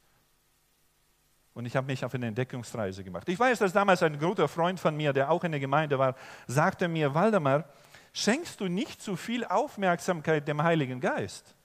Und 1.54 1.65
ich 1.65 1.75
habe 1.75 1.88
mich 1.88 2.06
auf 2.06 2.13
eine 2.13 2.28
Entdeckungsreise 2.28 3.04
gemacht. 3.04 3.28
Ich 3.28 3.38
weiß, 3.38 3.60
dass 3.60 3.73
damals 3.73 4.02
ein 4.02 4.17
guter 4.17 4.47
Freund 4.47 4.80
von 4.80 4.95
mir, 4.95 5.12
der 5.12 5.30
auch 5.30 5.43
in 5.43 5.52
der 5.52 5.60
Gemeinde 5.60 5.99
war, 5.99 6.15
sagte 6.47 6.88
mir, 6.88 7.13
Waldemar, 7.13 7.65
schenkst 8.13 8.60
du 8.60 8.67
nicht 8.67 9.02
zu 9.02 9.15
viel 9.15 9.45
Aufmerksamkeit 9.45 10.48
dem 10.48 10.62
Heiligen 10.63 11.00
Geist? 11.00 11.56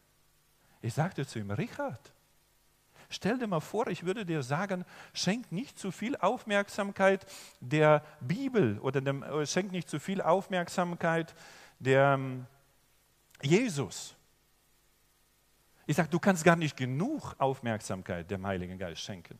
Ich 0.83 0.95
sagte 0.95 1.27
zu 1.27 1.39
ihm, 1.39 1.51
Richard, 1.51 2.13
stell 3.09 3.39
dir 3.39 3.47
mal 3.47 3.61
vor, 3.61 3.87
ich 3.87 4.05
würde 4.05 4.27
dir 4.27 4.43
sagen, 4.43 4.85
schenk 5.13 5.51
nicht 5.51 5.79
zu 5.79 5.91
viel 5.91 6.17
Aufmerksamkeit 6.17 7.25
der 7.61 8.05
Bibel 8.21 8.79
oder 8.81 9.01
dem, 9.01 9.23
äh, 9.23 9.47
schenk 9.47 9.73
nicht 9.73 9.89
zu 9.89 9.99
viel 9.99 10.21
Aufmerksamkeit 10.21 11.35
der 11.79 12.15
ähm, 12.15 12.47
Jesus. 13.43 14.15
Ich 15.87 15.97
sage, 15.97 16.09
du 16.09 16.19
kannst 16.19 16.45
gar 16.45 16.57
nicht 16.57 16.77
genug 16.77 17.35
Aufmerksamkeit 17.39 18.31
dem 18.31 18.47
Heiligen 18.47 18.79
Geist 18.79 19.03
schenken. 19.03 19.39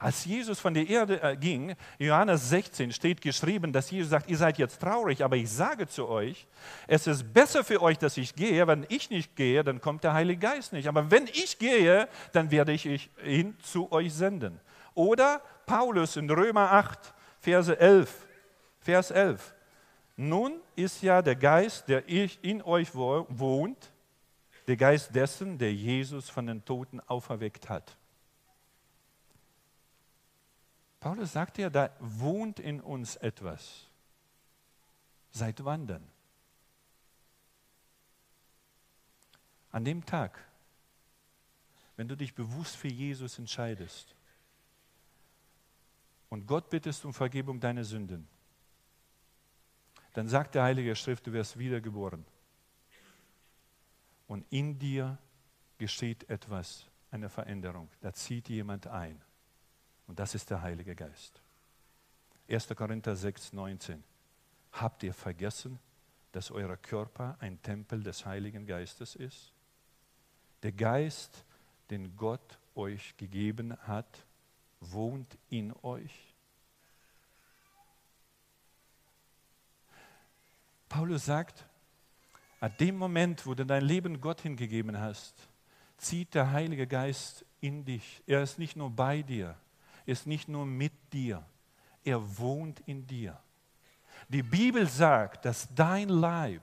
Als 0.00 0.24
Jesus 0.24 0.60
von 0.60 0.74
der 0.74 0.88
Erde 0.88 1.22
äh, 1.22 1.36
ging, 1.36 1.74
Johannes 1.98 2.48
16 2.48 2.92
steht 2.92 3.20
geschrieben, 3.20 3.72
dass 3.72 3.90
Jesus 3.90 4.10
sagt, 4.10 4.30
ihr 4.30 4.36
seid 4.36 4.58
jetzt 4.58 4.80
traurig, 4.80 5.24
aber 5.24 5.36
ich 5.36 5.50
sage 5.50 5.86
zu 5.86 6.08
euch, 6.08 6.46
es 6.86 7.06
ist 7.06 7.32
besser 7.32 7.64
für 7.64 7.80
euch, 7.82 7.98
dass 7.98 8.16
ich 8.16 8.34
gehe. 8.34 8.66
Wenn 8.66 8.86
ich 8.88 9.10
nicht 9.10 9.36
gehe, 9.36 9.64
dann 9.64 9.80
kommt 9.80 10.04
der 10.04 10.14
Heilige 10.14 10.40
Geist 10.40 10.72
nicht. 10.72 10.88
Aber 10.88 11.10
wenn 11.10 11.26
ich 11.26 11.58
gehe, 11.58 12.08
dann 12.32 12.50
werde 12.50 12.72
ich 12.72 13.10
ihn 13.24 13.56
zu 13.62 13.90
euch 13.92 14.12
senden. 14.12 14.60
Oder 14.94 15.40
Paulus 15.66 16.16
in 16.16 16.30
Römer 16.30 16.72
8, 16.72 17.14
Verse 17.40 17.78
11. 17.78 18.28
Vers 18.80 19.10
11. 19.10 19.54
Nun 20.16 20.60
ist 20.76 21.02
ja 21.02 21.22
der 21.22 21.36
Geist, 21.36 21.88
der 21.88 22.08
in 22.08 22.62
euch 22.62 22.94
wohnt, 22.94 23.92
der 24.66 24.76
Geist 24.76 25.14
dessen, 25.14 25.58
der 25.58 25.72
Jesus 25.72 26.28
von 26.28 26.46
den 26.46 26.64
Toten 26.64 27.00
auferweckt 27.00 27.68
hat. 27.68 27.96
Paulus 31.02 31.32
sagt 31.32 31.58
ja, 31.58 31.68
da 31.68 31.90
wohnt 31.98 32.60
in 32.60 32.80
uns 32.80 33.16
etwas. 33.16 33.88
Seit 35.32 35.64
wann 35.64 35.88
denn? 35.88 36.06
An 39.72 39.84
dem 39.84 40.06
Tag, 40.06 40.38
wenn 41.96 42.06
du 42.06 42.16
dich 42.16 42.36
bewusst 42.36 42.76
für 42.76 42.86
Jesus 42.86 43.36
entscheidest 43.40 44.14
und 46.28 46.46
Gott 46.46 46.70
bittest 46.70 47.04
um 47.04 47.12
Vergebung 47.12 47.58
deiner 47.58 47.82
Sünden, 47.82 48.28
dann 50.12 50.28
sagt 50.28 50.54
der 50.54 50.62
Heilige 50.62 50.94
Schrift, 50.94 51.26
du 51.26 51.32
wirst 51.32 51.58
wiedergeboren. 51.58 52.24
Und 54.28 54.46
in 54.50 54.78
dir 54.78 55.18
geschieht 55.78 56.30
etwas, 56.30 56.86
eine 57.10 57.28
Veränderung. 57.28 57.88
Da 58.00 58.12
zieht 58.12 58.48
jemand 58.48 58.86
ein. 58.86 59.20
Und 60.12 60.18
das 60.18 60.34
ist 60.34 60.50
der 60.50 60.60
Heilige 60.60 60.94
Geist. 60.94 61.40
1. 62.46 62.68
Korinther 62.76 63.16
6, 63.16 63.54
19. 63.54 64.04
Habt 64.72 65.02
ihr 65.04 65.14
vergessen, 65.14 65.78
dass 66.32 66.50
euer 66.50 66.76
Körper 66.76 67.38
ein 67.40 67.62
Tempel 67.62 68.02
des 68.02 68.26
Heiligen 68.26 68.66
Geistes 68.66 69.16
ist? 69.16 69.54
Der 70.62 70.72
Geist, 70.72 71.46
den 71.88 72.14
Gott 72.14 72.58
euch 72.74 73.16
gegeben 73.16 73.74
hat, 73.86 74.26
wohnt 74.80 75.38
in 75.48 75.72
euch. 75.82 76.34
Paulus 80.90 81.24
sagt, 81.24 81.64
an 82.60 82.74
dem 82.78 82.98
Moment, 82.98 83.46
wo 83.46 83.54
du 83.54 83.64
dein 83.64 83.82
Leben 83.82 84.20
Gott 84.20 84.42
hingegeben 84.42 85.00
hast, 85.00 85.48
zieht 85.96 86.34
der 86.34 86.52
Heilige 86.52 86.86
Geist 86.86 87.46
in 87.62 87.86
dich. 87.86 88.22
Er 88.26 88.42
ist 88.42 88.58
nicht 88.58 88.76
nur 88.76 88.90
bei 88.90 89.22
dir, 89.22 89.56
ist 90.06 90.26
nicht 90.26 90.48
nur 90.48 90.66
mit 90.66 90.92
dir, 91.12 91.44
er 92.04 92.38
wohnt 92.38 92.80
in 92.80 93.06
dir. 93.06 93.40
Die 94.28 94.42
Bibel 94.42 94.86
sagt, 94.86 95.44
dass 95.44 95.68
dein 95.74 96.08
Leib, 96.08 96.62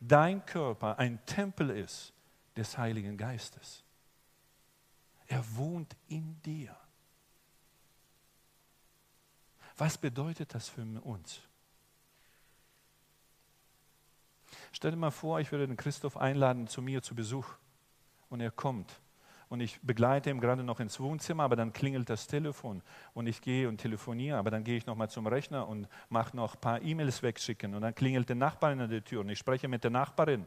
dein 0.00 0.44
Körper 0.44 0.98
ein 0.98 1.24
Tempel 1.26 1.70
ist 1.70 2.12
des 2.56 2.76
Heiligen 2.76 3.16
Geistes. 3.16 3.84
Er 5.26 5.44
wohnt 5.56 5.96
in 6.08 6.40
dir. 6.42 6.76
Was 9.76 9.98
bedeutet 9.98 10.54
das 10.54 10.68
für 10.68 10.82
uns? 11.02 11.40
Stell 14.72 14.90
dir 14.90 14.96
mal 14.96 15.10
vor, 15.10 15.40
ich 15.40 15.50
würde 15.52 15.66
den 15.66 15.76
Christoph 15.76 16.16
einladen 16.16 16.68
zu 16.68 16.80
mir 16.80 17.02
zu 17.02 17.14
Besuch 17.14 17.48
und 18.28 18.40
er 18.40 18.50
kommt 18.50 19.00
und 19.48 19.60
ich 19.60 19.80
begleite 19.80 20.30
ihn 20.30 20.40
gerade 20.40 20.64
noch 20.64 20.80
ins 20.80 20.98
Wohnzimmer, 20.98 21.44
aber 21.44 21.56
dann 21.56 21.72
klingelt 21.72 22.10
das 22.10 22.26
Telefon 22.26 22.82
und 23.14 23.26
ich 23.26 23.40
gehe 23.40 23.68
und 23.68 23.78
telefoniere, 23.78 24.38
aber 24.38 24.50
dann 24.50 24.64
gehe 24.64 24.76
ich 24.76 24.86
noch 24.86 24.96
mal 24.96 25.08
zum 25.08 25.26
Rechner 25.26 25.68
und 25.68 25.88
mache 26.08 26.36
noch 26.36 26.54
ein 26.54 26.60
paar 26.60 26.82
E-Mails 26.82 27.22
wegschicken 27.22 27.74
und 27.74 27.82
dann 27.82 27.94
klingelt 27.94 28.28
der 28.28 28.36
Nachbarin 28.36 28.80
an 28.80 28.90
der 28.90 29.04
Tür 29.04 29.20
und 29.20 29.28
ich 29.28 29.38
spreche 29.38 29.68
mit 29.68 29.84
der 29.84 29.90
Nachbarin. 29.90 30.46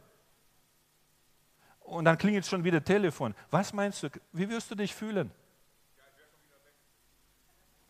Und 1.80 2.06
dann 2.06 2.18
klingelt 2.18 2.46
schon 2.46 2.64
wieder 2.64 2.84
Telefon. 2.84 3.34
Was 3.50 3.74
meinst 3.74 4.04
du, 4.04 4.10
wie 4.32 4.48
wirst 4.50 4.70
du 4.70 4.76
dich 4.76 4.94
fühlen? 4.94 5.32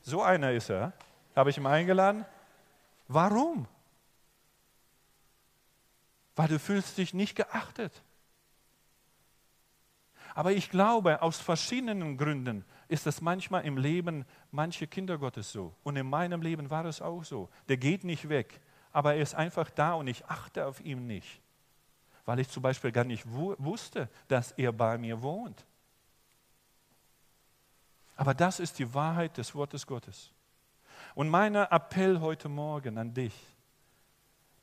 So 0.02 0.22
einer 0.22 0.54
ist 0.54 0.70
er. 0.70 0.94
Habe 1.36 1.50
ich 1.50 1.58
ihn 1.58 1.66
eingeladen? 1.66 2.26
Warum? 3.08 3.68
Weil 6.36 6.48
du 6.48 6.60
fühlst 6.60 6.98
dich 6.98 7.14
nicht 7.14 7.36
geachtet. 7.36 8.02
Aber 10.36 10.52
ich 10.52 10.70
glaube, 10.70 11.22
aus 11.22 11.40
verschiedenen 11.40 12.18
Gründen 12.18 12.64
ist 12.88 13.08
es 13.08 13.22
manchmal 13.22 13.66
im 13.66 13.78
Leben 13.78 14.26
manche 14.52 14.88
Kinder 14.88 15.18
Gottes 15.18 15.52
so. 15.52 15.74
Und 15.84 15.96
in 15.96 16.10
meinem 16.10 16.42
Leben 16.42 16.70
war 16.70 16.86
es 16.86 17.02
auch 17.02 17.24
so. 17.24 17.50
Der 17.68 17.78
geht 17.78 18.04
nicht 18.04 18.30
weg, 18.30 18.60
aber 18.92 19.16
er 19.16 19.22
ist 19.22 19.36
einfach 19.36 19.70
da 19.70 19.94
und 19.94 20.08
ich 20.08 20.26
achte 20.26 20.66
auf 20.66 20.80
ihn 20.82 21.08
nicht. 21.08 21.42
Weil 22.26 22.40
ich 22.40 22.50
zum 22.50 22.64
Beispiel 22.64 22.92
gar 22.92 23.06
nicht 23.06 23.26
wusste, 23.28 24.10
dass 24.28 24.52
er 24.54 24.72
bei 24.72 24.98
mir 24.98 25.22
wohnt. 25.22 25.66
Aber 28.16 28.34
das 28.34 28.60
ist 28.60 28.78
die 28.80 28.94
Wahrheit 28.94 29.38
des 29.38 29.56
Wortes 29.56 29.88
Gottes. 29.88 30.32
Und 31.16 31.30
mein 31.30 31.56
Appell 31.56 32.20
heute 32.20 32.50
Morgen 32.50 32.98
an 32.98 33.14
dich, 33.14 33.34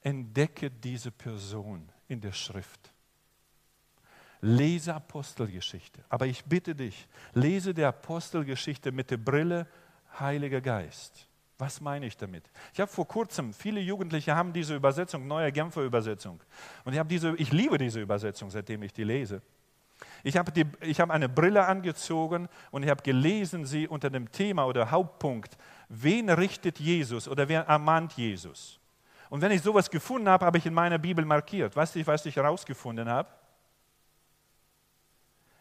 entdecke 0.03 0.71
diese 0.71 1.11
Person 1.11 1.91
in 2.07 2.21
der 2.21 2.33
Schrift. 2.33 2.93
Lese 4.47 4.95
Apostelgeschichte. 4.95 6.05
Aber 6.09 6.27
ich 6.27 6.45
bitte 6.45 6.73
dich, 6.73 7.09
lese 7.35 7.75
die 7.75 7.83
Apostelgeschichte 7.83 8.93
mit 8.93 9.11
der 9.11 9.17
Brille 9.17 9.67
Heiliger 10.21 10.61
Geist. 10.61 11.27
Was 11.59 11.81
meine 11.81 12.07
ich 12.07 12.17
damit? 12.17 12.49
Ich 12.73 12.79
habe 12.79 12.91
vor 12.91 13.09
kurzem, 13.09 13.53
viele 13.53 13.81
Jugendliche 13.81 14.37
haben 14.37 14.53
diese 14.53 14.77
Übersetzung, 14.77 15.27
neue 15.27 15.51
Genfer 15.51 15.83
Übersetzung. 15.83 16.41
Und 16.85 16.93
ich, 16.93 16.99
habe 17.01 17.09
diese, 17.09 17.35
ich 17.37 17.51
liebe 17.51 17.77
diese 17.77 18.01
Übersetzung, 18.01 18.49
seitdem 18.49 18.85
ich 18.85 18.93
die 18.93 19.03
lese. 19.03 19.43
Ich 20.23 20.37
habe, 20.37 20.53
die, 20.53 20.65
ich 20.81 21.01
habe 21.01 21.13
eine 21.13 21.29
Brille 21.29 21.67
angezogen 21.67 22.49
und 22.71 22.85
ich 22.85 22.91
habe 22.91 23.03
gelesen 23.03 23.65
sie 23.65 23.89
unter 23.89 24.11
dem 24.11 24.31
Thema 24.31 24.67
oder 24.67 24.93
Hauptpunkt, 24.93 25.59
wen 25.89 26.31
richtet 26.31 26.79
Jesus 26.79 27.27
oder 27.27 27.49
wer 27.49 27.63
ermahnt 27.63 28.13
Jesus? 28.13 28.79
Und 29.29 29.41
wenn 29.41 29.51
ich 29.51 29.63
sowas 29.63 29.91
gefunden 29.91 30.29
habe, 30.29 30.47
habe 30.47 30.59
ich 30.59 30.67
in 30.67 30.75
meiner 30.75 30.99
Bibel 30.99 31.25
markiert. 31.25 31.75
Weißt 31.75 31.97
du, 31.97 32.07
was 32.07 32.27
ich 32.27 32.37
herausgefunden 32.37 33.09
habe? 33.09 33.29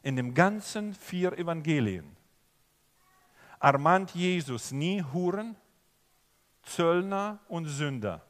In 0.06 0.16
den 0.16 0.36
ganzen 0.36 0.94
vier 0.94 1.34
Evangelien 1.34 2.16
ermahnt 3.60 4.12
Jesus 4.12 4.72
nie 4.72 5.02
Huren, 5.02 5.56
Zöllner 6.62 7.40
und 7.48 7.66
Sünder. 7.66 8.22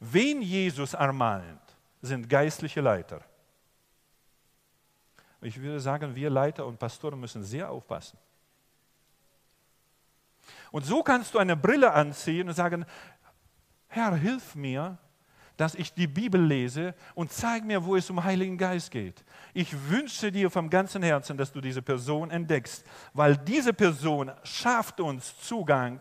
Wen 0.00 0.40
Jesus 0.40 0.94
ermahnt, 0.94 1.60
sind 2.00 2.26
geistliche 2.26 2.80
Leiter. 2.80 3.20
Ich 5.42 5.60
würde 5.60 5.78
sagen, 5.78 6.14
wir 6.14 6.30
Leiter 6.30 6.64
und 6.64 6.78
Pastoren 6.78 7.20
müssen 7.20 7.44
sehr 7.44 7.70
aufpassen. 7.70 8.18
Und 10.70 10.86
so 10.86 11.02
kannst 11.02 11.34
du 11.34 11.38
eine 11.38 11.54
Brille 11.54 11.92
anziehen 11.92 12.48
und 12.48 12.54
sagen, 12.54 12.86
Herr, 13.88 14.14
hilf 14.16 14.54
mir, 14.54 14.96
dass 15.56 15.74
ich 15.74 15.92
die 15.92 16.06
Bibel 16.06 16.40
lese 16.40 16.94
und 17.14 17.32
zeig 17.32 17.64
mir, 17.64 17.84
wo 17.84 17.96
es 17.96 18.10
um 18.10 18.22
Heiligen 18.22 18.58
Geist 18.58 18.90
geht. 18.90 19.24
Ich 19.54 19.74
wünsche 19.88 20.30
dir 20.30 20.50
vom 20.50 20.68
ganzen 20.68 21.02
Herzen, 21.02 21.36
dass 21.36 21.52
du 21.52 21.60
diese 21.60 21.82
Person 21.82 22.30
entdeckst, 22.30 22.84
weil 23.14 23.36
diese 23.36 23.72
Person 23.72 24.30
schafft 24.44 25.00
uns 25.00 25.38
Zugang 25.40 26.00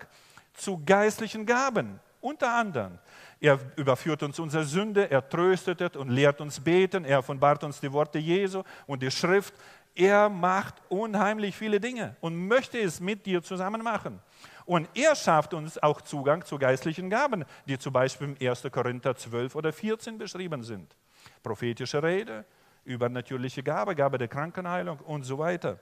zu 0.54 0.82
geistlichen 0.86 1.46
Gaben, 1.46 2.00
unter 2.22 2.54
anderem. 2.54 3.00
Er 3.40 3.60
überführt 3.76 4.24
uns 4.24 4.40
unsere 4.40 4.64
Sünde, 4.64 5.10
er 5.12 5.28
tröstet 5.28 5.96
und 5.96 6.10
lehrt 6.10 6.42
uns 6.42 6.60
beten, 6.60 7.06
er 7.06 7.20
offenbart 7.20 7.64
uns 7.64 7.80
die 7.80 7.92
Worte 7.92 8.18
Jesu 8.18 8.64
und 8.88 9.04
die 9.04 9.12
Schrift. 9.12 9.54
Er 9.94 10.30
macht 10.30 10.76
unheimlich 10.90 11.56
viele 11.56 11.80
Dinge 11.80 12.16
und 12.20 12.36
möchte 12.36 12.78
es 12.80 13.00
mit 13.00 13.26
dir 13.26 13.42
zusammen 13.42 13.82
machen. 13.82 14.20
Und 14.66 14.90
er 14.96 15.16
schafft 15.16 15.54
uns 15.54 15.78
auch 15.78 16.02
Zugang 16.02 16.44
zu 16.44 16.58
geistlichen 16.58 17.10
Gaben, 17.10 17.46
die 17.68 17.78
zum 17.78 17.94
Beispiel 17.94 18.36
im 18.40 18.50
1. 18.50 18.64
Korinther 18.72 19.16
12 19.16 19.56
oder 19.56 19.72
14 19.72 20.18
beschrieben 20.18 20.64
sind. 20.64 20.96
Prophetische 21.44 22.02
Rede, 22.02 22.46
übernatürliche 22.84 23.62
Gabe, 23.62 23.96
Gabe 23.96 24.18
der 24.18 24.28
Krankenheilung 24.28 25.00
und 25.00 25.24
so 25.24 25.38
weiter. 25.38 25.80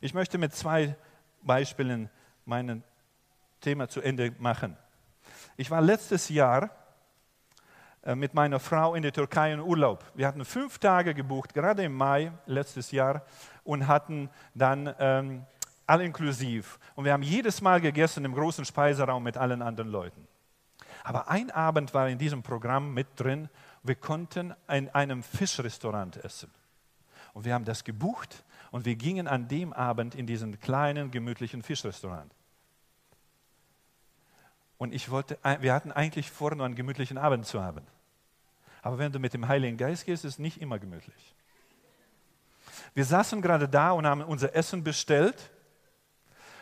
Ich 0.00 0.12
möchte 0.12 0.38
mit 0.38 0.54
zwei 0.54 0.96
Beispielen 1.42 2.10
mein 2.44 2.82
Thema 3.60 3.88
zu 3.88 4.00
Ende 4.00 4.34
machen. 4.38 4.76
Ich 5.56 5.70
war 5.70 5.80
letztes 5.80 6.28
Jahr 6.28 6.70
äh, 8.02 8.14
mit 8.14 8.34
meiner 8.34 8.60
Frau 8.60 8.94
in 8.94 9.02
der 9.02 9.12
Türkei 9.12 9.52
in 9.52 9.60
Urlaub. 9.60 10.04
Wir 10.14 10.26
hatten 10.26 10.44
fünf 10.44 10.78
Tage 10.78 11.14
gebucht, 11.14 11.54
gerade 11.54 11.82
im 11.82 11.94
Mai 11.94 12.32
letztes 12.46 12.90
Jahr, 12.90 13.22
und 13.64 13.86
hatten 13.88 14.30
dann 14.54 14.94
ähm, 14.98 15.46
all 15.86 16.00
inklusiv. 16.00 16.78
Und 16.94 17.04
wir 17.04 17.12
haben 17.12 17.22
jedes 17.22 17.60
Mal 17.60 17.80
gegessen 17.80 18.24
im 18.24 18.34
großen 18.34 18.64
Speiseraum 18.64 19.22
mit 19.22 19.36
allen 19.36 19.62
anderen 19.62 19.90
Leuten. 19.90 20.26
Aber 21.04 21.28
ein 21.28 21.50
Abend 21.50 21.94
war 21.94 22.08
in 22.08 22.18
diesem 22.18 22.42
Programm 22.42 22.92
mit 22.92 23.06
drin, 23.16 23.48
wir 23.84 23.94
konnten 23.94 24.54
in 24.68 24.88
einem 24.88 25.22
Fischrestaurant 25.22 26.16
essen. 26.24 26.50
Und 27.32 27.44
wir 27.44 27.54
haben 27.54 27.64
das 27.64 27.84
gebucht 27.84 28.44
und 28.72 28.84
wir 28.84 28.96
gingen 28.96 29.28
an 29.28 29.46
dem 29.46 29.72
Abend 29.72 30.14
in 30.14 30.26
diesen 30.26 30.58
kleinen, 30.58 31.10
gemütlichen 31.10 31.62
Fischrestaurant. 31.62 32.32
Und 34.78 34.92
ich 34.92 35.10
wollte, 35.10 35.38
wir 35.60 35.72
hatten 35.72 35.92
eigentlich 35.92 36.30
vor, 36.30 36.54
nur 36.54 36.66
einen 36.66 36.74
gemütlichen 36.74 37.18
Abend 37.18 37.46
zu 37.46 37.62
haben. 37.62 37.86
Aber 38.82 38.98
wenn 38.98 39.12
du 39.12 39.18
mit 39.18 39.32
dem 39.32 39.48
Heiligen 39.48 39.76
Geist 39.76 40.06
gehst, 40.06 40.24
ist 40.24 40.34
es 40.34 40.38
nicht 40.38 40.60
immer 40.60 40.78
gemütlich. 40.78 41.34
Wir 42.94 43.04
saßen 43.04 43.40
gerade 43.42 43.68
da 43.68 43.92
und 43.92 44.06
haben 44.06 44.22
unser 44.22 44.54
Essen 44.54 44.82
bestellt 44.82 45.50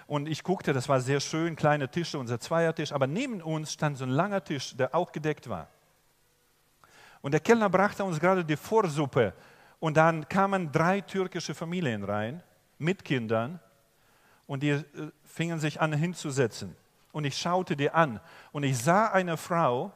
Und 0.07 0.29
ich 0.29 0.43
guckte, 0.43 0.73
das 0.73 0.89
war 0.89 1.01
sehr 1.01 1.21
schön, 1.21 1.57
kleine 1.57 1.91
Tische, 1.91 2.19
unser 2.19 2.39
Zweiertisch, 2.39 2.93
aber 2.93 3.07
neben 3.07 3.41
uns 3.41 3.73
stand 3.73 3.97
so 3.97 4.05
ein 4.05 4.11
langer 4.11 4.45
Tisch, 4.45 4.77
der 4.77 4.95
auch 4.95 5.13
gedeckt 5.13 5.49
war. 5.49 5.69
Und 7.23 7.33
der 7.33 7.41
Kellner 7.41 7.71
brachte 7.71 8.05
uns 8.05 8.21
gerade 8.21 8.45
die 8.45 8.57
Vorsuppe. 8.57 9.33
Und 9.81 9.97
dann 9.97 10.29
kamen 10.29 10.71
drei 10.71 11.01
türkische 11.01 11.55
Familien 11.55 12.05
rein 12.05 12.43
mit 12.79 13.05
Kindern 13.05 13.61
und 14.47 14.63
die 14.63 14.71
äh, 14.71 14.85
fingen 15.25 15.59
sich 15.59 15.81
an 15.81 15.93
hinzusetzen. 15.93 16.77
Und 17.13 17.25
ich 17.25 17.37
schaute 17.37 17.77
die 17.77 17.91
an 17.91 18.21
und 18.53 18.63
ich 18.63 18.77
sah 18.77 19.07
eine 19.07 19.37
Frau. 19.37 19.93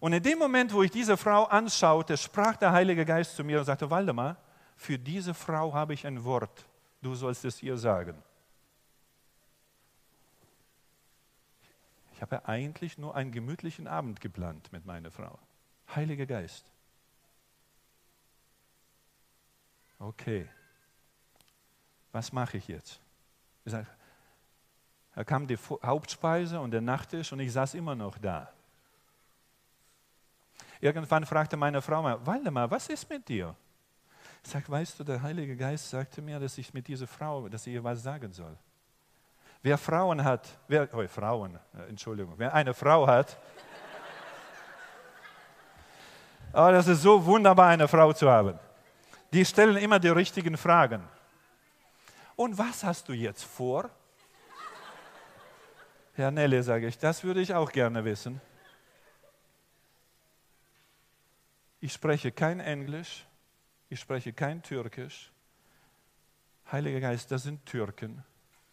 Und 0.00 0.12
in 0.12 0.22
dem 0.22 0.38
Moment, 0.38 0.72
wo 0.72 0.82
ich 0.82 0.90
diese 0.90 1.16
Frau 1.16 1.44
anschaute, 1.44 2.16
sprach 2.16 2.56
der 2.56 2.72
Heilige 2.72 3.04
Geist 3.04 3.36
zu 3.36 3.44
mir 3.44 3.58
und 3.58 3.64
sagte, 3.64 3.90
Waldemar, 3.90 4.36
für 4.76 4.98
diese 4.98 5.34
Frau 5.34 5.72
habe 5.74 5.94
ich 5.94 6.06
ein 6.06 6.24
Wort. 6.24 6.64
Du 7.02 7.14
sollst 7.14 7.44
es 7.44 7.62
ihr 7.62 7.76
sagen. 7.76 8.14
Habe 12.22 12.46
eigentlich 12.46 12.98
nur 12.98 13.16
einen 13.16 13.32
gemütlichen 13.32 13.88
Abend 13.88 14.20
geplant 14.20 14.72
mit 14.72 14.86
meiner 14.86 15.10
Frau. 15.10 15.40
Heiliger 15.92 16.24
Geist. 16.24 16.64
Okay, 19.98 20.48
was 22.12 22.32
mache 22.32 22.58
ich 22.58 22.68
jetzt? 22.68 23.00
Ich 23.64 23.72
sage, 23.72 23.88
da 25.16 25.24
kam 25.24 25.48
die 25.48 25.56
Hauptspeise 25.56 26.60
und 26.60 26.70
der 26.70 26.80
Nachtisch 26.80 27.32
und 27.32 27.40
ich 27.40 27.52
saß 27.52 27.74
immer 27.74 27.96
noch 27.96 28.16
da. 28.18 28.52
Irgendwann 30.80 31.26
fragte 31.26 31.56
meine 31.56 31.82
Frau 31.82 32.02
mal, 32.02 32.24
Waldemar, 32.24 32.70
was 32.70 32.88
ist 32.88 33.08
mit 33.10 33.28
dir? 33.28 33.54
Ich 34.44 34.50
sage, 34.50 34.68
weißt 34.68 35.00
du, 35.00 35.04
der 35.04 35.22
Heilige 35.22 35.56
Geist 35.56 35.90
sagte 35.90 36.22
mir, 36.22 36.38
dass 36.38 36.56
ich 36.58 36.72
mit 36.72 36.86
dieser 36.86 37.06
Frau, 37.06 37.48
dass 37.48 37.66
ich 37.66 37.74
ihr 37.74 37.84
was 37.84 38.02
sagen 38.02 38.32
soll. 38.32 38.56
Wer 39.62 39.78
Frauen 39.78 40.24
hat, 40.24 40.48
wer, 40.66 40.88
oh, 40.92 41.06
Frauen, 41.06 41.58
äh, 41.74 41.88
Entschuldigung, 41.88 42.34
wer 42.36 42.52
eine 42.52 42.74
Frau 42.74 43.06
hat, 43.06 43.38
oh, 46.52 46.68
das 46.70 46.88
ist 46.88 47.02
so 47.02 47.24
wunderbar, 47.24 47.68
eine 47.68 47.86
Frau 47.86 48.12
zu 48.12 48.28
haben. 48.28 48.58
Die 49.32 49.44
stellen 49.44 49.76
immer 49.76 50.00
die 50.00 50.08
richtigen 50.08 50.56
Fragen. 50.56 51.02
Und 52.34 52.58
was 52.58 52.82
hast 52.82 53.08
du 53.08 53.12
jetzt 53.12 53.44
vor? 53.44 53.88
Herr 56.14 56.32
Nelle, 56.32 56.62
sage 56.62 56.88
ich, 56.88 56.98
das 56.98 57.22
würde 57.22 57.40
ich 57.40 57.54
auch 57.54 57.70
gerne 57.70 58.04
wissen. 58.04 58.40
Ich 61.80 61.92
spreche 61.92 62.32
kein 62.32 62.58
Englisch, 62.60 63.26
ich 63.88 64.00
spreche 64.00 64.32
kein 64.32 64.62
Türkisch. 64.62 65.30
Heiliger 66.70 67.00
Geist, 67.00 67.30
das 67.30 67.44
sind 67.44 67.64
Türken. 67.64 68.24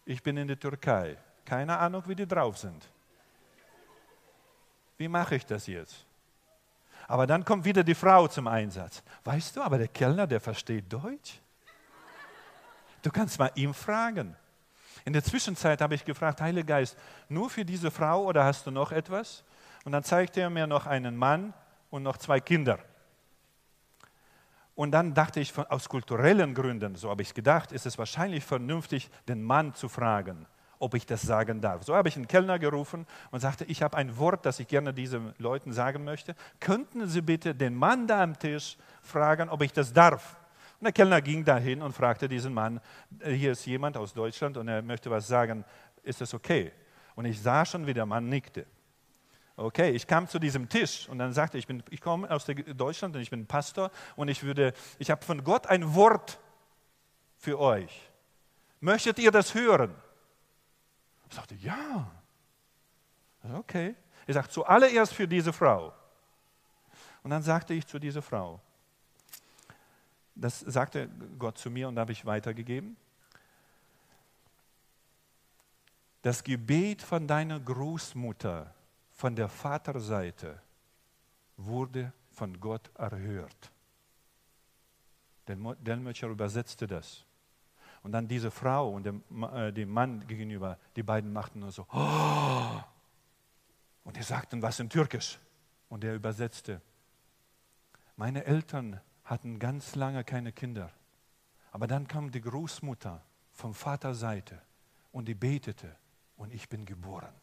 Ich 0.10 0.24
bin 0.24 0.38
in 0.38 0.48
der 0.48 0.60
Türkei. 0.60 1.18
Keine 1.46 1.78
Ahnung, 1.78 2.02
wie 2.08 2.16
die 2.16 2.26
drauf 2.26 2.58
sind. 2.58 2.90
Wie 4.98 5.08
mache 5.08 5.36
ich 5.36 5.46
das 5.46 5.68
jetzt? 5.68 6.04
Aber 7.08 7.28
dann 7.28 7.46
kommt 7.46 7.64
wieder 7.64 7.84
die 7.84 7.94
Frau 7.94 8.28
zum 8.28 8.48
Einsatz. 8.48 9.04
Weißt 9.24 9.56
du, 9.56 9.62
aber 9.62 9.78
der 9.78 9.88
Kellner, 9.88 10.26
der 10.26 10.42
versteht 10.42 10.92
Deutsch. 10.92 11.40
Du 13.04 13.12
kannst 13.12 13.38
mal 13.38 13.52
ihm 13.54 13.72
fragen. 13.72 14.36
In 15.06 15.14
der 15.14 15.24
Zwischenzeit 15.24 15.80
habe 15.80 15.94
ich 15.94 16.04
gefragt, 16.04 16.42
Heiliger 16.42 16.66
Geist, 16.66 16.98
nur 17.28 17.48
für 17.48 17.64
diese 17.64 17.92
Frau 17.92 18.24
oder 18.24 18.44
hast 18.44 18.66
du 18.66 18.72
noch 18.72 18.92
etwas? 18.92 19.44
Und 19.86 19.92
dann 19.92 20.04
zeigte 20.04 20.42
er 20.42 20.50
mir 20.50 20.66
noch 20.66 20.88
einen 20.88 21.16
Mann 21.16 21.54
und 21.92 22.02
noch 22.02 22.18
zwei 22.18 22.40
Kinder. 22.40 22.80
Und 24.80 24.92
dann 24.92 25.14
dachte 25.14 25.42
ich, 25.42 25.52
aus 25.58 25.90
kulturellen 25.90 26.54
Gründen, 26.54 26.96
so 26.96 27.10
habe 27.10 27.22
ich 27.22 27.34
gedacht, 27.34 27.74
ist 27.74 27.86
es 27.86 27.98
wahrscheinlich 27.98 28.46
vernünftig, 28.46 29.10
den 29.28 29.44
Mann 29.44 29.74
zu 29.74 29.90
fragen, 29.90 30.46
ob 30.80 30.94
ich 30.94 31.06
das 31.06 31.22
sagen 31.22 31.60
darf. 31.60 31.84
So 31.84 31.96
habe 31.96 32.08
ich 32.08 32.16
einen 32.16 32.30
Kellner 32.30 32.60
gerufen 32.60 33.06
und 33.32 33.42
sagte, 33.42 33.66
ich 33.66 33.82
habe 33.82 33.98
ein 33.98 34.18
Wort, 34.18 34.46
das 34.46 34.58
ich 34.62 34.70
gerne 34.70 34.94
diesen 34.94 35.34
Leuten 35.38 35.74
sagen 35.74 36.06
möchte. 36.06 36.34
Könnten 36.62 37.10
Sie 37.10 37.20
bitte 37.20 37.54
den 37.54 37.76
Mann 37.76 38.08
da 38.08 38.24
am 38.24 38.40
Tisch 38.40 38.78
fragen, 39.02 39.50
ob 39.50 39.64
ich 39.64 39.74
das 39.74 39.92
darf? 39.92 40.38
Und 40.80 40.86
der 40.86 40.94
Kellner 40.94 41.22
ging 41.22 41.44
dahin 41.44 41.82
und 41.82 41.92
fragte 41.92 42.30
diesen 42.30 42.54
Mann, 42.54 42.80
äh, 43.20 43.34
hier 43.34 43.52
ist 43.52 43.66
jemand 43.66 43.98
aus 43.98 44.14
Deutschland 44.14 44.56
und 44.56 44.70
er 44.70 44.82
möchte 44.82 45.12
was 45.12 45.28
sagen, 45.28 45.66
ist 46.04 46.22
das 46.22 46.34
okay? 46.34 46.72
Und 47.16 47.26
ich 47.26 47.42
sah 47.42 47.66
schon, 47.66 47.86
wie 47.86 47.94
der 47.94 48.06
Mann 48.06 48.30
nickte. 48.30 48.66
Okay, 49.60 49.90
ich 49.90 50.08
kam 50.08 50.26
zu 50.26 50.40
diesem 50.40 50.70
Tisch 50.70 51.10
und 51.10 51.20
dann 51.20 51.34
sagte 51.34 51.58
ich, 51.58 51.68
bin, 51.68 51.84
ich 51.90 52.00
komme 52.00 52.32
aus 52.32 52.46
Deutschland 52.46 53.14
und 53.18 53.22
ich 53.22 53.30
bin 53.30 53.46
Pastor 53.46 53.92
und 54.16 54.30
ich 54.30 54.42
würde, 54.44 54.72
ich 55.00 55.12
habe 55.12 55.26
von 55.26 55.44
Gott 55.44 55.68
ein 55.68 55.96
Wort 55.96 56.40
für 57.36 57.60
euch. 57.60 58.10
Möchtet 58.80 59.20
ihr 59.20 59.32
das 59.32 59.54
hören? 59.54 59.94
Ich 61.30 61.36
sagte, 61.36 61.56
ja. 61.56 62.10
Okay. 63.54 63.96
Er 64.28 64.34
sagt, 64.34 64.54
zuallererst 64.54 65.14
für 65.14 65.28
diese 65.28 65.52
Frau. 65.52 65.94
Und 67.24 67.32
dann 67.32 67.44
sagte 67.44 67.74
ich 67.74 67.86
zu 67.86 68.00
dieser 68.00 68.22
Frau, 68.22 68.62
das 70.36 70.62
sagte 70.62 71.10
Gott 71.38 71.58
zu 71.58 71.70
mir 71.70 71.90
und 71.90 72.00
habe 72.00 72.14
ich 72.14 72.26
weitergegeben. 72.26 72.96
Das 76.22 76.46
Gebet 76.46 77.02
von 77.02 77.28
deiner 77.28 77.60
Großmutter 77.60 78.74
von 79.20 79.36
der 79.36 79.50
Vaterseite 79.50 80.62
wurde 81.58 82.14
von 82.32 82.58
Gott 82.58 82.90
erhört. 82.96 83.70
Delmöcher 85.46 86.30
übersetzte 86.30 86.88
das. 86.88 87.26
Und 88.02 88.14
dann 88.14 88.30
diese 88.30 88.50
Frau 88.50 88.94
und 88.94 89.04
dem, 89.04 89.22
äh, 89.44 89.74
dem 89.74 89.90
Mann 89.90 90.26
gegenüber, 90.26 90.78
die 90.96 91.04
beiden 91.04 91.34
machten 91.34 91.60
nur 91.60 91.74
so. 91.74 91.86
Oh! 91.92 92.82
Und 94.06 94.16
die 94.16 94.24
sagten 94.24 94.62
was 94.62 94.80
in 94.80 94.90
Türkisch. 94.90 95.38
Und 95.90 96.06
er 96.06 96.16
übersetzte. 96.16 96.82
Meine 98.16 98.46
Eltern 98.46 99.02
hatten 99.26 99.60
ganz 99.60 99.96
lange 99.96 100.24
keine 100.24 100.54
Kinder. 100.54 100.94
Aber 101.72 101.88
dann 101.88 102.08
kam 102.08 102.32
die 102.32 102.40
Großmutter 102.40 103.22
vom 103.52 103.74
Vaterseite 103.74 104.62
und 105.12 105.28
die 105.28 105.36
betete 105.36 105.94
und 106.38 106.54
ich 106.54 106.70
bin 106.70 106.86
geboren. 106.86 107.34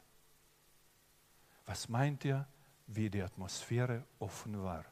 Was 1.67 1.89
meint 1.89 2.25
ihr, 2.25 2.47
wie 2.87 3.11
die 3.11 3.23
Atmosphäre 3.23 4.05
offen 4.21 4.63
war 4.63 4.85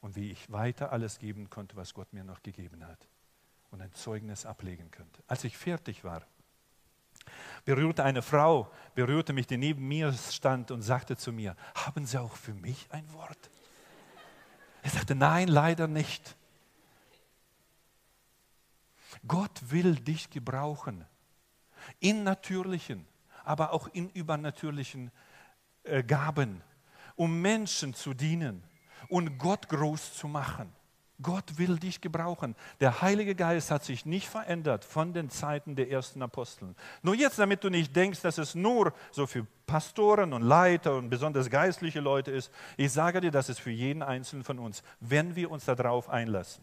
und 0.00 0.16
wie 0.16 0.30
ich 0.30 0.50
weiter 0.50 0.90
alles 0.92 1.18
geben 1.18 1.50
konnte, 1.50 1.76
was 1.76 1.92
Gott 1.92 2.12
mir 2.12 2.24
noch 2.24 2.42
gegeben 2.42 2.86
hat 2.86 3.06
und 3.70 3.82
ein 3.82 3.92
Zeugnis 3.92 4.46
ablegen 4.46 4.90
könnte? 4.90 5.22
Als 5.26 5.44
ich 5.44 5.56
fertig 5.56 6.02
war, 6.04 6.22
berührte 7.66 8.02
eine 8.02 8.22
Frau, 8.22 8.72
berührte 8.94 9.34
mich, 9.34 9.46
die 9.46 9.58
neben 9.58 9.86
mir 9.86 10.12
stand 10.14 10.70
und 10.70 10.80
sagte 10.80 11.18
zu 11.18 11.32
mir, 11.32 11.54
haben 11.74 12.06
Sie 12.06 12.18
auch 12.18 12.36
für 12.36 12.54
mich 12.54 12.86
ein 12.90 13.12
Wort? 13.12 13.50
Er 14.82 14.90
sagte, 14.90 15.14
nein, 15.14 15.48
leider 15.48 15.86
nicht. 15.86 16.34
Gott 19.26 19.70
will 19.70 19.96
dich 19.96 20.30
gebrauchen, 20.30 21.04
in 22.00 22.22
natürlichen, 22.22 23.06
aber 23.44 23.72
auch 23.72 23.88
in 23.88 24.08
übernatürlichen 24.10 25.08
äh, 25.08 25.10
Gaben, 26.06 26.62
um 27.16 27.40
Menschen 27.40 27.94
zu 27.94 28.14
dienen 28.14 28.62
und 29.08 29.38
Gott 29.38 29.68
groß 29.68 30.14
zu 30.14 30.28
machen. 30.28 30.72
Gott 31.20 31.58
will 31.58 31.78
dich 31.78 32.00
gebrauchen. 32.00 32.54
Der 32.78 33.02
Heilige 33.02 33.34
Geist 33.34 33.72
hat 33.72 33.82
sich 33.82 34.06
nicht 34.06 34.28
verändert 34.28 34.84
von 34.84 35.12
den 35.12 35.30
Zeiten 35.30 35.74
der 35.74 35.90
ersten 35.90 36.22
Aposteln. 36.22 36.76
Nur 37.02 37.16
jetzt, 37.16 37.40
damit 37.40 37.64
du 37.64 37.70
nicht 37.70 37.94
denkst, 37.94 38.22
dass 38.22 38.38
es 38.38 38.54
nur 38.54 38.92
so 39.10 39.26
für 39.26 39.44
Pastoren 39.66 40.32
und 40.32 40.42
Leiter 40.42 40.94
und 40.94 41.10
besonders 41.10 41.50
geistliche 41.50 41.98
Leute 41.98 42.30
ist, 42.30 42.52
ich 42.76 42.92
sage 42.92 43.20
dir, 43.20 43.32
das 43.32 43.48
ist 43.48 43.58
für 43.58 43.72
jeden 43.72 44.02
Einzelnen 44.02 44.44
von 44.44 44.60
uns, 44.60 44.84
wenn 45.00 45.34
wir 45.34 45.50
uns 45.50 45.64
darauf 45.64 46.08
einlassen. 46.08 46.62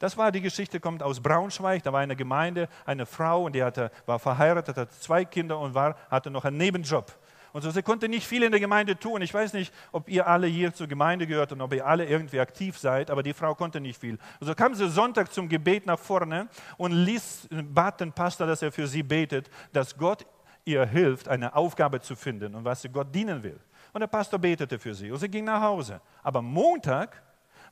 Das 0.00 0.16
war 0.16 0.32
die 0.32 0.40
Geschichte, 0.40 0.80
kommt 0.80 1.00
aus 1.00 1.20
Braunschweig. 1.20 1.84
Da 1.84 1.92
war 1.92 2.00
eine 2.00 2.16
Gemeinde, 2.16 2.68
eine 2.84 3.06
Frau 3.06 3.44
und 3.44 3.54
die 3.54 3.62
hatte, 3.62 3.92
war 4.04 4.18
verheiratet, 4.18 4.76
hatte 4.76 4.90
zwei 4.98 5.24
Kinder 5.24 5.60
und 5.60 5.74
war, 5.74 5.96
hatte 6.10 6.28
noch 6.28 6.44
einen 6.44 6.56
Nebenjob. 6.56 7.16
Und 7.52 7.62
so, 7.62 7.70
sie 7.70 7.82
konnte 7.82 8.08
nicht 8.08 8.26
viel 8.26 8.42
in 8.42 8.50
der 8.50 8.60
Gemeinde 8.60 8.98
tun. 8.98 9.20
Ich 9.20 9.32
weiß 9.32 9.52
nicht, 9.52 9.72
ob 9.92 10.08
ihr 10.08 10.26
alle 10.26 10.46
hier 10.46 10.72
zur 10.72 10.86
Gemeinde 10.86 11.26
gehört 11.26 11.52
und 11.52 11.60
ob 11.60 11.74
ihr 11.74 11.86
alle 11.86 12.06
irgendwie 12.06 12.40
aktiv 12.40 12.78
seid, 12.78 13.10
aber 13.10 13.22
die 13.22 13.34
Frau 13.34 13.54
konnte 13.54 13.80
nicht 13.80 14.00
viel. 14.00 14.18
Und 14.40 14.46
so 14.46 14.54
kam 14.54 14.74
sie 14.74 14.88
Sonntag 14.88 15.32
zum 15.32 15.48
Gebet 15.48 15.84
nach 15.84 15.98
vorne 15.98 16.48
und 16.78 16.92
ließ, 16.92 17.48
bat 17.64 18.00
den 18.00 18.12
Pastor, 18.12 18.46
dass 18.46 18.62
er 18.62 18.72
für 18.72 18.86
sie 18.86 19.02
betet, 19.02 19.50
dass 19.72 19.96
Gott 19.96 20.24
ihr 20.64 20.86
hilft, 20.86 21.28
eine 21.28 21.54
Aufgabe 21.54 22.00
zu 22.00 22.16
finden 22.16 22.54
und 22.54 22.64
was 22.64 22.82
sie 22.82 22.88
Gott 22.88 23.14
dienen 23.14 23.42
will. 23.42 23.60
Und 23.92 24.00
der 24.00 24.06
Pastor 24.06 24.38
betete 24.38 24.78
für 24.78 24.94
sie 24.94 25.10
und 25.10 25.18
sie 25.18 25.28
ging 25.28 25.44
nach 25.44 25.60
Hause. 25.60 26.00
Aber 26.22 26.40
Montag 26.40 27.22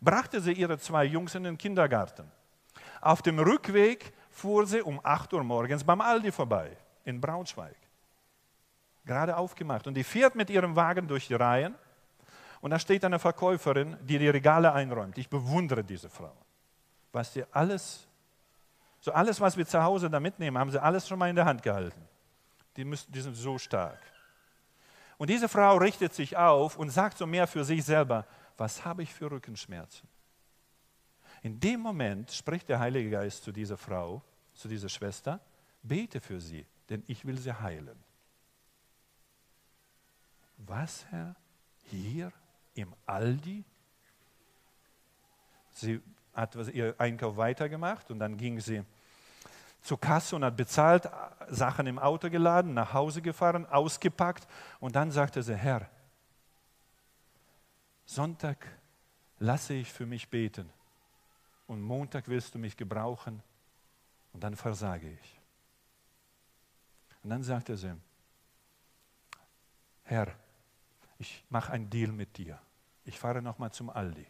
brachte 0.01 0.41
sie 0.43 0.53
ihre 0.53 0.79
zwei 0.79 1.05
Jungs 1.05 1.35
in 1.35 1.45
den 1.45 1.57
Kindergarten. 1.57 2.31
Auf 3.01 3.23
dem 3.23 3.39
Rückweg 3.39 4.13
fuhr 4.31 4.67
sie 4.67 4.83
um 4.83 5.01
8 5.03 5.33
Uhr 5.33 5.43
morgens 5.43 5.83
beim 5.83 6.03
Aldi 6.03 6.33
vorbei 6.33 6.77
in 7.05 7.19
Braunschweig 7.19 7.80
gerade 9.11 9.37
aufgemacht. 9.37 9.89
Und 9.89 9.95
die 9.95 10.05
fährt 10.05 10.37
mit 10.37 10.51
ihrem 10.51 10.77
Wagen 10.77 11.09
durch 11.09 11.27
die 11.27 11.35
Reihen. 11.35 11.75
Und 12.61 12.71
da 12.71 12.79
steht 12.79 13.05
eine 13.05 13.19
Verkäuferin, 13.19 13.97
die 14.03 14.19
die 14.19 14.29
Regale 14.29 14.73
einräumt. 14.73 15.19
Ich 15.19 15.29
bewundere 15.29 15.83
diese 15.83 16.09
Frau. 16.09 16.37
Weißt 17.13 17.35
du, 17.35 17.49
alles, 17.51 18.07
so 19.01 19.13
alles, 19.13 19.41
was 19.41 19.57
wir 19.57 19.67
zu 19.67 19.83
Hause 19.83 20.09
da 20.09 20.21
mitnehmen, 20.21 20.57
haben 20.57 20.71
sie 20.71 20.81
alles 20.81 21.09
schon 21.09 21.19
mal 21.19 21.29
in 21.29 21.35
der 21.35 21.45
Hand 21.45 21.65
gehalten. 21.65 22.01
Die, 22.77 22.85
müssen, 22.85 23.11
die 23.11 23.21
sind 23.21 23.35
so 23.35 23.59
stark. 23.59 24.01
Und 25.19 25.29
diese 25.29 25.49
Frau 25.49 25.77
richtet 25.79 26.15
sich 26.15 26.37
auf 26.37 26.77
und 26.77 26.91
sagt 26.91 27.19
so 27.19 27.27
mehr 27.27 27.49
für 27.49 27.65
sich 27.65 27.85
selber, 27.85 28.25
was 28.57 28.85
habe 28.85 29.03
ich 29.03 29.13
für 29.13 29.29
Rückenschmerzen? 29.29 30.09
In 31.43 31.59
dem 31.59 31.81
Moment 31.81 32.31
spricht 32.31 32.69
der 32.69 32.79
Heilige 32.79 33.11
Geist 33.11 33.43
zu 33.43 33.51
dieser 33.51 33.77
Frau, 33.77 34.23
zu 34.55 34.69
dieser 34.69 34.89
Schwester, 34.89 35.41
bete 35.83 36.21
für 36.21 36.41
sie, 36.41 36.65
denn 36.89 37.03
ich 37.09 37.25
will 37.25 37.39
sie 37.39 37.53
heilen. 37.53 37.99
Was, 40.67 41.07
Herr? 41.11 41.35
Hier 41.85 42.33
im 42.75 42.95
Aldi? 43.07 43.65
Sie 45.73 46.01
hat 46.35 46.55
ihr 46.69 46.95
Einkauf 46.99 47.37
weitergemacht 47.37 48.11
und 48.11 48.19
dann 48.19 48.37
ging 48.37 48.61
sie 48.61 48.85
zur 49.83 50.01
Kasse 50.01 50.37
und 50.37 50.45
hat 50.45 50.57
bezahlt, 50.57 51.09
Sachen 51.49 51.87
im 51.87 51.99
Auto 51.99 52.29
geladen, 52.31 52.75
nach 52.75 52.93
Hause 52.93 53.23
gefahren, 53.23 53.67
ausgepackt 53.67 54.47
und 54.79 54.95
dann 54.95 55.11
sagte 55.11 55.43
sie, 55.43 55.57
Herr, 55.57 55.89
Sonntag 58.05 58.67
lasse 59.39 59.75
ich 59.75 59.91
für 59.91 60.07
mich 60.07 60.29
beten 60.29 60.71
und 61.67 61.81
Montag 61.81 62.29
willst 62.29 62.55
du 62.55 62.59
mich 62.59 62.77
gebrauchen 62.77 63.43
und 64.33 64.45
dann 64.45 64.57
versage 64.57 65.09
ich. 65.09 65.41
Und 67.23 67.31
dann 67.31 67.43
sagte 67.43 67.77
sie, 67.77 67.95
Herr, 70.05 70.35
ich 71.21 71.45
mache 71.51 71.73
einen 71.73 71.91
Deal 71.91 72.11
mit 72.11 72.39
dir. 72.39 72.59
Ich 73.05 73.19
fahre 73.19 73.43
nochmal 73.43 73.71
zum 73.71 73.91
Aldi. 73.91 74.27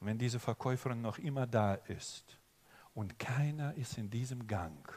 Und 0.00 0.06
wenn 0.06 0.18
diese 0.18 0.40
Verkäuferin 0.40 1.02
noch 1.02 1.18
immer 1.18 1.46
da 1.46 1.74
ist 1.74 2.38
und 2.94 3.18
keiner 3.18 3.74
ist 3.74 3.98
in 3.98 4.10
diesem 4.10 4.46
Gang, 4.46 4.90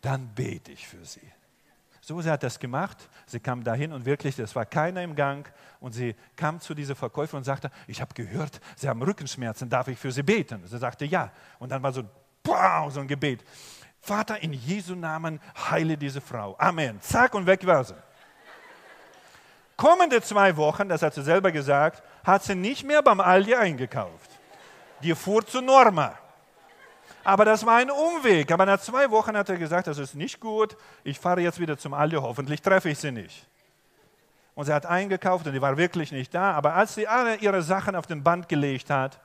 dann 0.00 0.34
bete 0.34 0.72
ich 0.72 0.88
für 0.88 1.04
sie. 1.04 1.30
So, 2.00 2.22
sie 2.22 2.30
hat 2.30 2.42
das 2.42 2.58
gemacht. 2.58 3.10
Sie 3.26 3.38
kam 3.38 3.62
dahin 3.62 3.92
und 3.92 4.06
wirklich, 4.06 4.38
es 4.38 4.56
war 4.56 4.64
keiner 4.64 5.02
im 5.02 5.14
Gang. 5.14 5.52
Und 5.78 5.92
sie 5.92 6.16
kam 6.34 6.58
zu 6.58 6.72
dieser 6.72 6.96
Verkäuferin 6.96 7.38
und 7.38 7.44
sagte, 7.44 7.70
ich 7.86 8.00
habe 8.00 8.14
gehört, 8.14 8.60
Sie 8.76 8.88
haben 8.88 9.02
Rückenschmerzen, 9.02 9.68
darf 9.68 9.88
ich 9.88 9.98
für 9.98 10.10
Sie 10.10 10.22
beten? 10.22 10.66
Sie 10.66 10.78
sagte, 10.78 11.04
ja. 11.04 11.30
Und 11.58 11.70
dann 11.70 11.82
war 11.82 11.92
so, 11.92 12.02
wow, 12.44 12.90
so 12.90 13.00
ein 13.00 13.08
Gebet. 13.08 13.44
Vater, 14.00 14.42
in 14.42 14.54
Jesu 14.54 14.94
Namen 14.94 15.38
heile 15.54 15.98
diese 15.98 16.22
Frau. 16.22 16.56
Amen. 16.56 16.98
Zack 17.02 17.34
und 17.34 17.44
weg 17.44 17.66
war 17.66 17.84
sie. 17.84 17.94
Kommende 19.78 20.20
zwei 20.20 20.56
Wochen, 20.56 20.88
das 20.88 21.02
hat 21.02 21.14
sie 21.14 21.22
selber 21.22 21.52
gesagt, 21.52 22.02
hat 22.24 22.42
sie 22.42 22.56
nicht 22.56 22.84
mehr 22.84 23.00
beim 23.00 23.20
Aldi 23.20 23.54
eingekauft. 23.54 24.28
Die 25.04 25.14
fuhr 25.14 25.46
zu 25.46 25.62
Norma. 25.62 26.18
Aber 27.22 27.44
das 27.44 27.64
war 27.64 27.76
ein 27.76 27.88
Umweg. 27.88 28.50
Aber 28.50 28.66
nach 28.66 28.80
zwei 28.80 29.08
Wochen 29.12 29.36
hat 29.36 29.48
er 29.48 29.56
gesagt, 29.56 29.86
das 29.86 29.98
ist 29.98 30.16
nicht 30.16 30.40
gut. 30.40 30.76
Ich 31.04 31.20
fahre 31.20 31.42
jetzt 31.42 31.60
wieder 31.60 31.78
zum 31.78 31.94
Aldi, 31.94 32.16
hoffentlich 32.16 32.60
treffe 32.60 32.88
ich 32.88 32.98
sie 32.98 33.12
nicht. 33.12 33.46
Und 34.56 34.64
sie 34.64 34.74
hat 34.74 34.84
eingekauft 34.84 35.46
und 35.46 35.52
die 35.52 35.62
war 35.62 35.76
wirklich 35.76 36.10
nicht 36.10 36.34
da. 36.34 36.54
Aber 36.54 36.74
als 36.74 36.96
sie 36.96 37.06
alle 37.06 37.36
ihre 37.36 37.62
Sachen 37.62 37.94
auf 37.94 38.08
den 38.08 38.24
Band 38.24 38.48
gelegt 38.48 38.90
hat, 38.90 39.20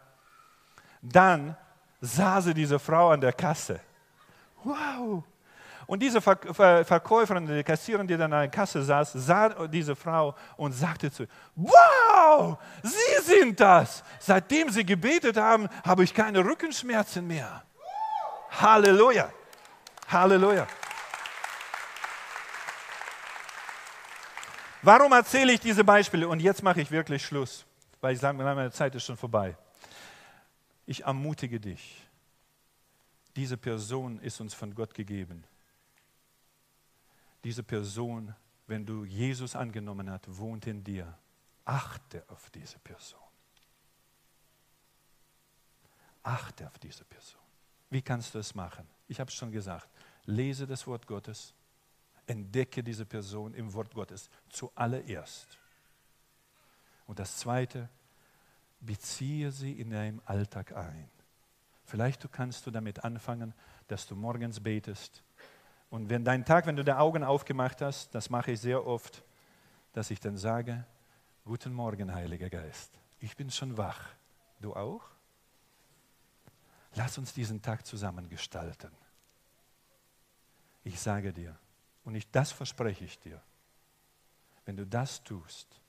dann 1.01 1.57
sah 1.99 2.39
sie 2.41 2.53
diese 2.53 2.77
Frau 2.77 3.09
an 3.09 3.21
der 3.21 3.33
Kasse. 3.33 3.79
Wow! 4.63 5.23
Und 5.85 6.01
diese 6.01 6.21
Verkäuferin, 6.21 7.45
die 7.45 7.63
Kassiererin, 7.63 8.07
die 8.07 8.15
dann 8.15 8.31
an 8.31 8.41
der 8.41 8.49
Kasse 8.49 8.83
saß, 8.83 9.13
sah 9.13 9.67
diese 9.67 9.95
Frau 9.95 10.35
und 10.55 10.71
sagte 10.71 11.11
zu 11.11 11.23
ihr, 11.23 11.29
wow, 11.55 12.57
Sie 12.81 13.21
sind 13.23 13.59
das. 13.59 14.03
Seitdem 14.19 14.69
Sie 14.69 14.85
gebetet 14.85 15.37
haben, 15.37 15.67
habe 15.85 16.03
ich 16.03 16.13
keine 16.13 16.43
Rückenschmerzen 16.43 17.27
mehr. 17.27 17.63
Halleluja. 18.51 19.29
Halleluja. 20.09 20.67
Warum 24.81 25.11
erzähle 25.13 25.53
ich 25.53 25.59
diese 25.59 25.83
Beispiele? 25.83 26.27
Und 26.27 26.41
jetzt 26.41 26.61
mache 26.61 26.81
ich 26.81 26.91
wirklich 26.91 27.25
Schluss, 27.25 27.65
weil 28.01 28.13
ich 28.13 28.19
sage, 28.19 28.37
meine 28.37 28.71
Zeit 28.71 28.93
ist 28.95 29.05
schon 29.05 29.17
vorbei. 29.17 29.55
Ich 30.85 31.03
ermutige 31.03 31.59
dich. 31.59 32.05
Diese 33.35 33.57
Person 33.57 34.19
ist 34.19 34.41
uns 34.41 34.53
von 34.53 34.75
Gott 34.75 34.93
gegeben. 34.93 35.43
Diese 37.43 37.63
Person, 37.63 38.33
wenn 38.67 38.85
du 38.85 39.05
Jesus 39.05 39.55
angenommen 39.55 40.09
hast, 40.09 40.25
wohnt 40.37 40.67
in 40.67 40.83
dir. 40.83 41.17
Achte 41.65 42.23
auf 42.29 42.49
diese 42.49 42.79
Person. 42.79 43.19
Achte 46.23 46.67
auf 46.67 46.79
diese 46.79 47.03
Person. 47.03 47.41
Wie 47.89 48.01
kannst 48.01 48.33
du 48.33 48.39
es 48.39 48.55
machen? 48.55 48.87
Ich 49.07 49.19
habe 49.19 49.29
es 49.29 49.35
schon 49.35 49.51
gesagt. 49.51 49.89
Lese 50.25 50.65
das 50.65 50.87
Wort 50.87 51.05
Gottes. 51.05 51.53
Entdecke 52.25 52.81
diese 52.83 53.05
Person 53.05 53.53
im 53.53 53.73
Wort 53.73 53.93
Gottes 53.93 54.29
zuallererst. 54.49 55.57
Und 57.05 57.19
das 57.19 57.37
Zweite, 57.37 57.89
beziehe 58.79 59.51
sie 59.51 59.73
in 59.73 59.89
deinem 59.91 60.21
Alltag 60.25 60.75
ein. 60.75 61.09
Vielleicht 61.85 62.31
kannst 62.31 62.65
du 62.65 62.71
damit 62.71 63.03
anfangen, 63.03 63.53
dass 63.87 64.07
du 64.07 64.15
morgens 64.15 64.59
betest. 64.59 65.23
Und 65.93 66.09
wenn 66.09 66.25
dein 66.25 66.43
Tag, 66.43 66.65
wenn 66.65 66.75
du 66.75 66.83
die 66.83 66.91
Augen 66.91 67.23
aufgemacht 67.23 67.79
hast, 67.79 68.15
das 68.15 68.31
mache 68.31 68.53
ich 68.53 68.59
sehr 68.59 68.83
oft, 68.83 69.23
dass 69.91 70.09
ich 70.09 70.19
dann 70.19 70.37
sage, 70.37 70.83
guten 71.45 71.71
Morgen, 71.71 72.11
Heiliger 72.11 72.49
Geist. 72.49 72.97
Ich 73.19 73.37
bin 73.37 73.51
schon 73.51 73.77
wach. 73.77 74.09
Du 74.59 74.73
auch? 74.73 75.03
Lass 76.95 77.19
uns 77.19 77.31
diesen 77.31 77.61
Tag 77.61 77.85
zusammen 77.85 78.27
gestalten. 78.27 78.89
Ich 80.83 80.99
sage 80.99 81.31
dir, 81.31 81.55
und 82.05 82.15
ich, 82.15 82.27
das 82.31 82.51
verspreche 82.51 83.05
ich 83.05 83.19
dir, 83.19 83.39
wenn 84.65 84.75
du 84.75 84.87
das 84.87 85.23
tust, 85.23 85.79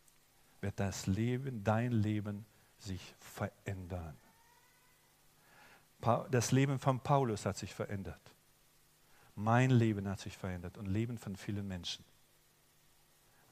wird 0.60 0.78
das 0.78 1.06
Leben, 1.06 1.64
dein 1.64 1.92
Leben 1.92 2.44
sich 2.76 3.14
verändern. 3.20 4.18
Das 6.30 6.52
Leben 6.52 6.78
von 6.78 7.00
Paulus 7.00 7.46
hat 7.46 7.56
sich 7.56 7.72
verändert. 7.72 8.33
Mein 9.34 9.70
Leben 9.70 10.08
hat 10.08 10.20
sich 10.20 10.36
verändert 10.36 10.78
und 10.78 10.86
Leben 10.86 11.18
von 11.18 11.36
vielen 11.36 11.66
Menschen. 11.66 12.04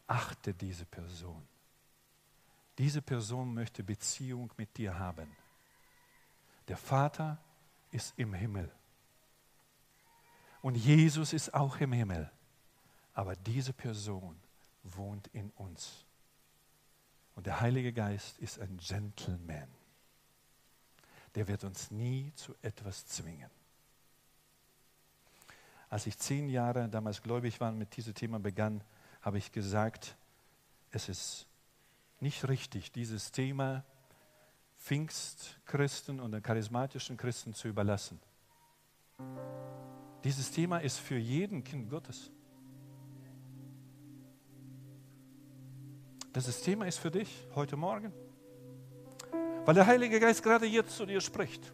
Achte 0.07 0.55
diese 0.55 0.85
Person. 0.85 1.47
Diese 2.79 3.03
Person 3.03 3.53
möchte 3.55 3.83
Beziehung 3.83 4.53
mit 4.57 4.77
dir 4.77 4.99
haben. 4.99 5.37
Der 6.69 6.77
Vater 6.77 7.39
ist 7.91 8.15
im 8.17 8.33
Himmel. 8.33 8.71
Und 10.63 10.77
Jesus 10.77 11.33
ist 11.33 11.53
auch 11.53 11.79
im 11.79 11.93
Himmel. 11.93 12.31
Aber 13.15 13.37
diese 13.37 13.73
Person 13.73 14.41
wohnt 14.85 15.27
in 15.29 15.51
uns. 15.51 16.05
Und 17.35 17.47
der 17.47 17.61
Heilige 17.61 17.93
Geist 17.93 18.39
ist 18.39 18.59
ein 18.61 18.77
Gentleman. 18.79 19.69
Der 21.35 21.49
wird 21.49 21.65
uns 21.65 21.91
nie 21.91 22.33
zu 22.35 22.55
etwas 22.63 23.07
zwingen. 23.07 23.51
Als 25.93 26.07
ich 26.07 26.17
zehn 26.17 26.49
Jahre 26.49 26.89
damals 26.89 27.21
gläubig 27.21 27.61
war 27.61 27.69
und 27.69 27.77
mit 27.77 27.95
diesem 27.99 28.15
Thema 28.15 28.39
begann, 28.39 28.83
habe 29.21 29.37
ich 29.37 29.53
gesagt, 29.53 30.17
es 30.91 31.11
ist 31.11 31.47
nicht 32.19 32.49
richtig, 32.49 32.93
dieses 32.93 33.31
Thema 33.31 33.85
Pfingstchristen 34.79 36.19
und 36.19 36.33
den 36.33 36.43
charismatischen 36.43 37.19
Christen 37.19 37.53
zu 37.53 37.69
überlassen. 37.69 38.19
Dieses 40.25 40.51
Thema 40.51 40.79
ist 40.79 40.99
für 40.99 41.19
jeden 41.19 41.63
Kind 41.63 41.91
Gottes. 41.91 42.31
Das 46.33 46.63
Thema 46.63 46.87
ist 46.87 47.01
für 47.01 47.11
dich 47.11 47.47
heute 47.55 47.77
Morgen, 47.77 48.15
weil 49.67 49.75
der 49.75 49.87
Heilige 49.87 50.19
Geist 50.21 50.43
gerade 50.43 50.65
jetzt 50.65 50.97
zu 50.97 51.05
dir 51.05 51.21
spricht. 51.21 51.71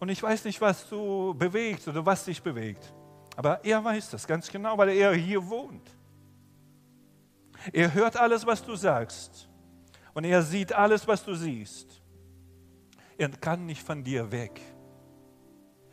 Und 0.00 0.08
ich 0.08 0.22
weiß 0.22 0.44
nicht, 0.46 0.60
was 0.60 0.88
du 0.88 1.34
bewegt 1.34 1.86
oder 1.86 2.04
was 2.04 2.24
dich 2.24 2.42
bewegt, 2.42 2.92
aber 3.36 3.64
er 3.64 3.84
weiß 3.84 4.10
das 4.10 4.26
ganz 4.26 4.50
genau, 4.50 4.76
weil 4.76 4.88
er 4.88 5.14
hier 5.14 5.46
wohnt. 5.46 5.88
Er 7.72 7.92
hört 7.92 8.16
alles, 8.16 8.44
was 8.46 8.64
du 8.64 8.74
sagst. 8.74 9.48
Und 10.14 10.24
er 10.24 10.42
sieht 10.42 10.72
alles, 10.72 11.06
was 11.06 11.22
du 11.22 11.34
siehst. 11.34 12.02
Er 13.18 13.28
kann 13.28 13.66
nicht 13.66 13.82
von 13.82 14.02
dir 14.02 14.32
weg. 14.32 14.60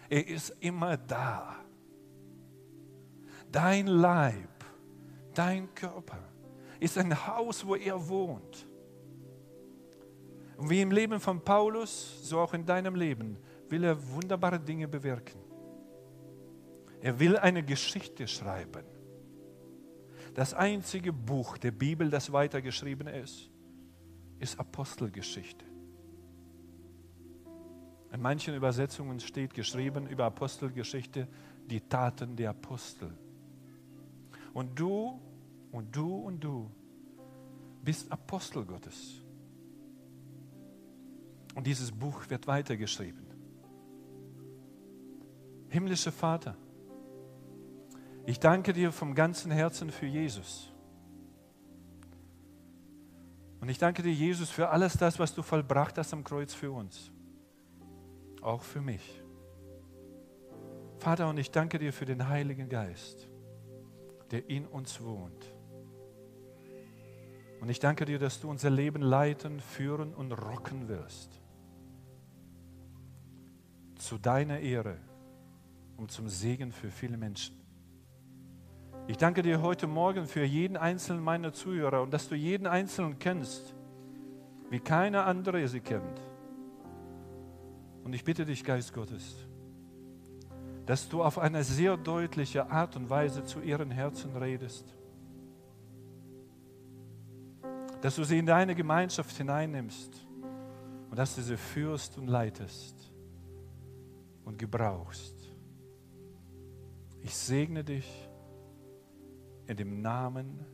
Er 0.09 0.25
ist 0.25 0.55
immer 0.61 0.95
da. 0.95 1.55
Dein 3.51 3.87
Leib, 3.87 4.63
dein 5.33 5.73
Körper 5.75 6.19
ist 6.79 6.97
ein 6.97 7.27
Haus, 7.27 7.65
wo 7.65 7.75
er 7.75 8.07
wohnt. 8.07 8.67
Und 10.55 10.69
wie 10.69 10.81
im 10.81 10.91
Leben 10.91 11.19
von 11.19 11.41
Paulus, 11.41 12.19
so 12.23 12.39
auch 12.39 12.53
in 12.53 12.65
deinem 12.65 12.95
Leben, 12.95 13.37
will 13.69 13.83
er 13.83 14.09
wunderbare 14.09 14.59
Dinge 14.59 14.87
bewirken. 14.87 15.39
Er 17.01 17.19
will 17.19 17.37
eine 17.37 17.63
Geschichte 17.63 18.27
schreiben. 18.27 18.83
Das 20.33 20.53
einzige 20.53 21.13
Buch 21.13 21.57
der 21.57 21.71
Bibel, 21.71 22.09
das 22.09 22.31
weitergeschrieben 22.31 23.07
ist, 23.07 23.49
ist 24.39 24.59
Apostelgeschichte. 24.59 25.65
In 28.11 28.21
manchen 28.21 28.55
Übersetzungen 28.55 29.19
steht 29.19 29.53
geschrieben 29.53 30.07
über 30.07 30.25
Apostelgeschichte 30.25 31.27
die 31.65 31.81
Taten 31.81 32.35
der 32.35 32.51
Apostel. 32.51 33.15
Und 34.53 34.79
du 34.79 35.19
und 35.71 35.95
du 35.95 36.15
und 36.15 36.39
du 36.39 36.71
bist 37.83 38.11
Apostel 38.11 38.65
Gottes. 38.65 39.21
Und 41.55 41.67
dieses 41.67 41.91
Buch 41.91 42.29
wird 42.29 42.47
weitergeschrieben. 42.47 43.26
Himmlischer 45.69 46.11
Vater, 46.11 46.55
ich 48.25 48.39
danke 48.39 48.73
dir 48.73 48.91
vom 48.91 49.15
ganzen 49.15 49.51
Herzen 49.51 49.89
für 49.89 50.05
Jesus. 50.05 50.71
Und 53.59 53.69
ich 53.69 53.77
danke 53.77 54.03
dir, 54.03 54.13
Jesus, 54.13 54.49
für 54.49 54.69
alles 54.69 54.93
das, 54.93 55.17
was 55.19 55.33
du 55.33 55.41
vollbracht 55.41 55.97
hast 55.97 56.13
am 56.13 56.23
Kreuz 56.23 56.53
für 56.53 56.71
uns. 56.71 57.11
Auch 58.41 58.61
für 58.61 58.81
mich. 58.81 59.21
Vater, 60.99 61.29
und 61.29 61.37
ich 61.37 61.51
danke 61.51 61.79
dir 61.79 61.93
für 61.93 62.05
den 62.05 62.27
Heiligen 62.27 62.69
Geist, 62.69 63.27
der 64.31 64.49
in 64.49 64.65
uns 64.65 65.01
wohnt. 65.01 65.53
Und 67.59 67.69
ich 67.69 67.79
danke 67.79 68.05
dir, 68.05 68.19
dass 68.19 68.39
du 68.39 68.49
unser 68.49 68.69
Leben 68.69 69.01
leiten, 69.01 69.59
führen 69.59 70.13
und 70.13 70.31
rocken 70.31 70.87
wirst. 70.87 71.41
Zu 73.95 74.17
deiner 74.17 74.59
Ehre 74.59 74.97
und 75.97 76.11
zum 76.11 76.29
Segen 76.29 76.71
für 76.71 76.89
viele 76.91 77.17
Menschen. 77.17 77.55
Ich 79.07 79.17
danke 79.17 79.41
dir 79.41 79.61
heute 79.61 79.87
Morgen 79.87 80.25
für 80.25 80.43
jeden 80.43 80.77
einzelnen 80.77 81.23
meiner 81.23 81.53
Zuhörer 81.53 82.01
und 82.01 82.13
dass 82.13 82.27
du 82.27 82.35
jeden 82.35 82.67
einzelnen 82.67 83.17
kennst, 83.19 83.73
wie 84.69 84.79
keiner 84.79 85.25
andere 85.25 85.67
sie 85.67 85.79
kennt. 85.79 86.21
Und 88.03 88.13
ich 88.13 88.23
bitte 88.23 88.45
dich, 88.45 88.63
Geist 88.63 88.93
Gottes, 88.93 89.35
dass 90.85 91.07
du 91.09 91.23
auf 91.23 91.39
eine 91.39 91.63
sehr 91.63 91.97
deutliche 91.97 92.69
Art 92.69 92.95
und 92.95 93.09
Weise 93.09 93.43
zu 93.43 93.61
ihren 93.61 93.91
Herzen 93.91 94.35
redest. 94.35 94.93
Dass 98.01 98.15
du 98.15 98.23
sie 98.23 98.37
in 98.37 98.45
deine 98.45 98.75
Gemeinschaft 98.75 99.35
hineinnimmst 99.35 100.25
und 101.09 101.17
dass 101.17 101.35
du 101.35 101.41
sie 101.41 101.57
führst 101.57 102.17
und 102.17 102.27
leitest 102.27 103.11
und 104.45 104.57
gebrauchst. 104.57 105.36
Ich 107.27 107.35
segne 107.35 107.83
dich 107.83 108.07
in 109.65 109.75
dem 109.75 110.01
Namen 110.01 110.65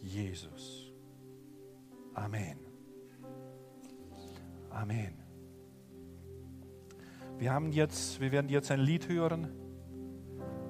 Jesus. 0.00 0.92
Amen. 2.14 2.56
Amen. 4.70 5.14
Wir 7.36 7.52
haben 7.52 7.72
jetzt, 7.72 8.20
wir 8.20 8.30
werden 8.30 8.48
jetzt 8.48 8.70
ein 8.70 8.78
Lied 8.78 9.08
hören. 9.08 9.48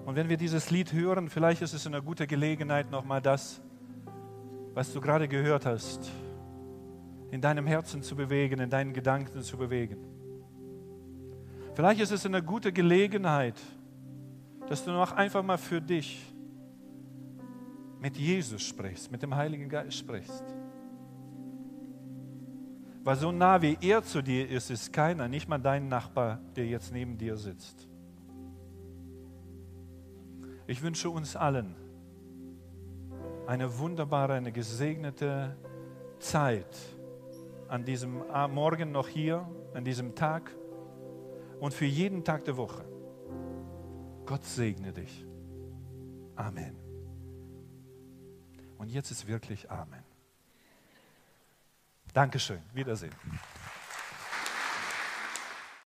Und 0.06 0.16
wenn 0.16 0.30
wir 0.30 0.38
dieses 0.38 0.70
Lied 0.70 0.94
hören, 0.94 1.28
vielleicht 1.28 1.60
ist 1.60 1.74
es 1.74 1.86
eine 1.86 2.00
gute 2.00 2.26
Gelegenheit, 2.26 2.90
nochmal 2.90 3.20
das, 3.20 3.60
was 4.72 4.94
du 4.94 5.00
gerade 5.02 5.28
gehört 5.28 5.66
hast, 5.66 6.10
in 7.30 7.42
deinem 7.42 7.66
Herzen 7.66 8.02
zu 8.02 8.16
bewegen, 8.16 8.60
in 8.60 8.70
deinen 8.70 8.94
Gedanken 8.94 9.42
zu 9.42 9.58
bewegen. 9.58 9.98
Vielleicht 11.74 12.00
ist 12.00 12.12
es 12.12 12.24
eine 12.24 12.42
gute 12.42 12.72
Gelegenheit, 12.72 13.60
dass 14.68 14.84
du 14.84 14.90
noch 14.90 15.12
einfach 15.12 15.42
mal 15.42 15.58
für 15.58 15.80
dich 15.80 16.24
mit 18.00 18.16
Jesus 18.16 18.62
sprichst, 18.62 19.10
mit 19.10 19.22
dem 19.22 19.34
Heiligen 19.34 19.68
Geist 19.68 19.98
sprichst. 19.98 20.44
Weil 23.02 23.16
so 23.16 23.32
nah 23.32 23.62
wie 23.62 23.78
er 23.80 24.02
zu 24.02 24.22
dir 24.22 24.48
ist, 24.48 24.70
ist 24.70 24.92
keiner, 24.92 25.28
nicht 25.28 25.48
mal 25.48 25.58
dein 25.58 25.88
Nachbar, 25.88 26.40
der 26.56 26.66
jetzt 26.66 26.92
neben 26.92 27.16
dir 27.16 27.36
sitzt. 27.36 27.88
Ich 30.66 30.82
wünsche 30.82 31.08
uns 31.08 31.34
allen 31.34 31.74
eine 33.46 33.78
wunderbare, 33.78 34.34
eine 34.34 34.52
gesegnete 34.52 35.56
Zeit 36.18 36.76
an 37.68 37.86
diesem 37.86 38.22
Morgen 38.50 38.92
noch 38.92 39.08
hier, 39.08 39.48
an 39.72 39.84
diesem 39.84 40.14
Tag 40.14 40.54
und 41.58 41.72
für 41.72 41.86
jeden 41.86 42.24
Tag 42.24 42.44
der 42.44 42.58
Woche. 42.58 42.84
Gott 44.28 44.44
segne 44.44 44.92
dich. 44.92 45.24
Amen. 46.36 46.76
Und 48.76 48.90
jetzt 48.90 49.10
ist 49.10 49.26
wirklich 49.26 49.70
Amen. 49.70 50.04
Dankeschön. 52.12 52.60
Wiedersehen. 52.74 53.14